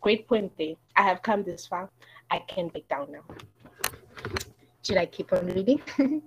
Great 0.00 0.26
point 0.26 0.52
there. 0.58 0.74
I 0.96 1.02
have 1.02 1.22
come 1.22 1.42
this 1.42 1.66
far. 1.66 1.88
I 2.30 2.40
can't 2.40 2.70
break 2.72 2.88
down 2.88 3.12
now. 3.12 3.24
Should 4.82 4.98
I 4.98 5.06
keep 5.06 5.32
on 5.32 5.46
reading? 5.46 5.80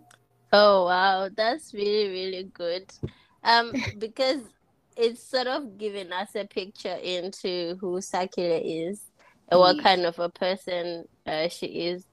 oh 0.53 0.85
wow, 0.85 1.29
that's 1.35 1.73
really 1.73 2.09
really 2.09 2.43
good. 2.53 2.91
Um, 3.43 3.73
because 3.99 4.41
it's 4.95 5.21
sort 5.21 5.47
of 5.47 5.77
giving 5.77 6.11
us 6.11 6.35
a 6.35 6.45
picture 6.45 6.97
into 7.03 7.77
who 7.79 7.97
Sakile 7.97 8.61
is 8.63 9.01
and 9.49 9.59
what 9.59 9.81
kind 9.81 10.05
of 10.05 10.17
a 10.19 10.29
person 10.29 11.07
uh, 11.25 11.47
she 11.47 11.67
is. 11.67 12.05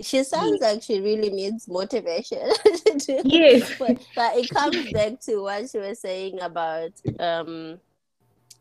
She 0.00 0.22
sounds 0.22 0.60
like 0.60 0.82
she 0.82 1.00
really 1.00 1.30
needs 1.30 1.66
motivation. 1.66 2.50
yes. 3.24 3.72
But, 3.78 4.06
but, 4.14 4.36
it 4.36 4.48
comes 4.50 4.92
back 4.92 5.20
to 5.22 5.42
what 5.42 5.70
she 5.70 5.78
was 5.78 6.00
saying 6.00 6.40
about 6.40 6.92
um, 7.18 7.80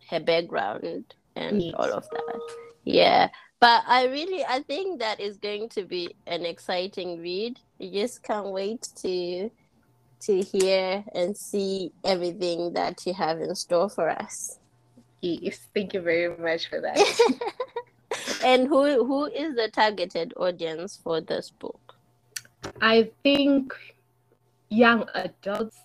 her 0.10 0.20
background 0.20 1.14
and 1.36 1.62
yes. 1.62 1.74
all 1.78 1.94
of 1.94 2.10
that. 2.10 2.42
Yeah. 2.84 3.30
But 3.60 3.84
I 3.88 4.06
really 4.06 4.46
I 4.46 4.62
think 4.62 5.00
that 5.00 5.20
is 5.20 5.38
going 5.38 5.70
to 5.70 5.84
be 5.84 6.16
an 6.28 6.46
exciting 6.46 7.22
read. 7.22 7.60
You 7.80 7.92
just 7.92 8.24
can't 8.24 8.52
wait 8.52 8.90
to 8.98 9.50
to 10.22 10.42
hear 10.42 11.04
and 11.14 11.36
see 11.38 11.92
everything 12.04 12.74
that 12.74 13.06
you 13.06 13.14
have 13.14 13.40
in 13.40 13.54
store 13.56 13.90
for 13.90 14.10
us. 14.10 14.60
Yes, 15.22 15.60
thank 15.74 15.94
you 15.94 16.02
very 16.02 16.36
much 16.38 16.70
for 16.70 16.82
that. 16.82 16.98
and 18.44 18.68
who 18.68 19.06
who 19.06 19.26
is 19.26 19.56
the 19.56 19.70
targeted 19.70 20.34
audience 20.38 21.00
for 21.04 21.22
this 21.22 21.52
book? 21.52 21.96
I 22.82 23.12
think 23.24 23.74
young 24.70 25.08
adults. 25.16 25.78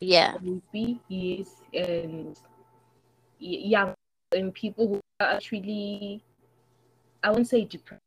Yeah. 0.00 0.34
Maybe 0.40 1.00
yes, 1.08 1.48
and 1.74 2.38
young 3.38 3.94
and 4.34 4.54
people 4.54 4.88
who 4.88 5.00
are 5.20 5.34
actually 5.34 6.22
I 7.22 7.30
won't 7.30 7.48
say 7.48 7.64
depressed, 7.64 8.02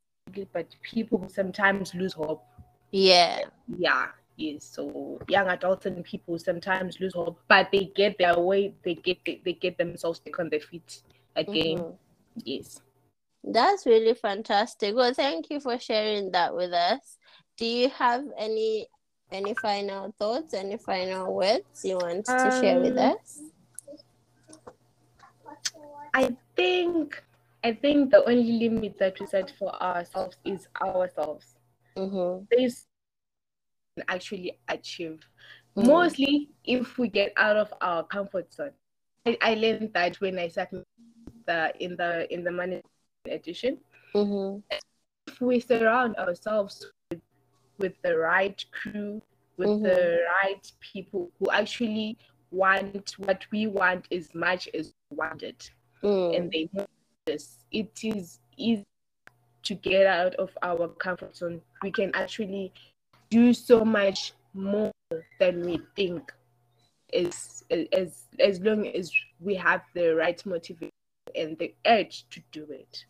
but 0.52 0.68
people 0.82 1.20
who 1.20 1.30
sometimes 1.30 1.94
lose 1.94 2.14
hope. 2.14 2.44
Yeah. 2.92 3.42
Yeah 3.68 4.08
Yes, 4.36 4.66
so 4.66 5.20
young 5.30 5.48
adults 5.48 5.86
and 5.86 6.04
people 6.04 6.40
sometimes 6.40 7.00
lose 7.00 7.14
hope, 7.14 7.40
but 7.48 7.70
they 7.72 7.92
get 7.96 8.18
their 8.18 8.38
way. 8.40 8.74
They 8.84 8.96
get 8.96 9.20
they, 9.26 9.42
they 9.46 9.54
get 9.54 9.78
themselves 9.78 10.20
back 10.20 10.40
on 10.40 10.50
their 10.50 10.60
feet 10.60 11.04
again. 11.36 11.78
Mm-hmm. 11.78 11.94
Yes, 12.44 12.82
that's 13.44 13.86
really 13.86 14.14
fantastic. 14.14 14.96
Well, 14.96 15.14
thank 15.14 15.50
you 15.50 15.60
for 15.60 15.78
sharing 15.78 16.32
that 16.32 16.56
with 16.56 16.72
us. 16.72 17.18
Do 17.58 17.66
you 17.66 17.90
have 17.90 18.24
any 18.38 18.88
any 19.32 19.54
final 19.56 20.14
thoughts? 20.18 20.54
Any 20.54 20.78
final 20.78 21.34
words 21.34 21.84
you 21.84 21.98
want 21.98 22.30
um, 22.30 22.50
to 22.50 22.62
share 22.62 22.80
with 22.80 22.98
um, 22.98 23.16
us? 23.16 23.42
I 26.14 26.36
think 26.56 27.24
I 27.64 27.74
think 27.74 28.12
the 28.12 28.24
only 28.28 28.70
limit 28.70 28.98
that 29.00 29.20
we 29.20 29.26
set 29.26 29.52
for 29.58 29.74
ourselves 29.82 30.38
is 30.46 30.68
ourselves. 30.82 31.56
Mm-hmm. 31.98 32.46
There's 32.52 32.88
actually 34.08 34.60
achieve. 34.68 35.20
Mm. 35.78 35.88
Mostly 35.88 36.50
if 36.64 36.98
we 36.98 37.08
get 37.08 37.34
out 37.38 37.58
of 37.58 37.74
our 37.82 38.04
comfort 38.04 38.54
zone. 38.54 38.72
I, 39.26 39.38
I 39.42 39.54
learned 39.56 39.92
that 39.94 40.20
when 40.22 40.38
I 40.40 40.48
sat 40.48 40.72
the 41.46 41.74
in 41.80 41.96
the 41.98 42.32
in 42.34 42.44
the 42.44 42.52
money 42.52 42.82
edition. 43.30 43.78
Mm-hmm. 44.16 44.60
If 45.28 45.42
we 45.42 45.60
surround 45.60 46.16
ourselves 46.18 46.86
with, 47.10 47.22
with 47.78 47.94
the 48.04 48.18
right 48.18 48.64
crew, 48.72 49.22
with 49.58 49.70
mm-hmm. 49.70 49.84
the 49.84 50.20
right 50.44 50.72
people 50.80 51.32
who 51.40 51.50
actually 51.52 52.18
want 52.52 53.16
what 53.18 53.46
we 53.52 53.68
want 53.68 54.08
as 54.12 54.34
much 54.36 54.70
as 54.74 54.94
we 55.10 55.18
want 55.18 55.44
it, 55.44 55.72
mm. 56.04 56.36
and 56.36 56.52
they 56.52 56.70
know 56.74 56.86
this. 57.26 57.58
It 57.72 58.00
is 58.04 58.40
easy 58.58 58.86
to 59.64 59.76
get 59.76 60.06
out 60.06 60.36
of 60.36 60.52
our 60.62 60.88
comfort 60.90 61.36
zone. 61.36 61.62
We 61.82 61.92
can 61.92 62.12
actually 62.14 62.74
do 63.30 63.54
so 63.54 63.84
much 63.84 64.34
more 64.54 64.92
than 65.40 65.62
we 65.66 65.82
think 65.96 66.32
as 67.14 67.64
as 67.72 68.26
as 68.40 68.60
long 68.60 68.88
as 68.88 69.12
we 69.40 69.56
have 69.56 69.82
the 69.94 70.16
right 70.16 70.44
motivation 70.46 70.92
and 71.36 71.58
the 71.58 71.74
urge 71.86 72.26
to 72.30 72.42
do 72.52 72.66
it. 72.70 73.06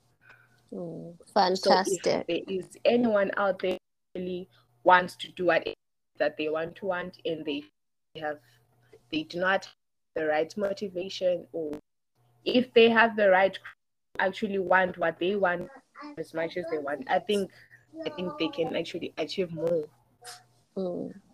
Mm, 0.73 1.15
fantastic. 1.33 2.03
So 2.03 2.19
if 2.19 2.27
there 2.27 2.39
is 2.47 2.65
anyone 2.85 3.31
out 3.37 3.59
there 3.59 3.77
really 4.15 4.49
wants 4.83 5.15
to 5.17 5.31
do 5.31 5.45
what 5.45 5.67
that 6.19 6.37
they 6.37 6.49
want 6.49 6.75
to 6.75 6.85
want 6.85 7.17
and 7.25 7.45
they 7.45 7.63
have 8.19 8.37
they 9.11 9.23
do 9.23 9.39
not 9.39 9.65
have 9.65 9.73
the 10.15 10.25
right 10.25 10.55
motivation 10.57 11.45
or 11.51 11.71
if 12.45 12.71
they 12.73 12.89
have 12.89 13.15
the 13.15 13.29
right 13.29 13.57
actually 14.19 14.59
want 14.59 14.97
what 14.97 15.17
they 15.19 15.35
want 15.35 15.67
as 16.17 16.33
much 16.33 16.57
as 16.57 16.65
they 16.69 16.77
want 16.77 17.03
i 17.09 17.17
think 17.17 17.49
i 18.05 18.09
think 18.09 18.31
they 18.37 18.47
can 18.49 18.75
actually 18.75 19.13
achieve 19.17 19.51
more 19.51 19.85
mm. 20.77 21.13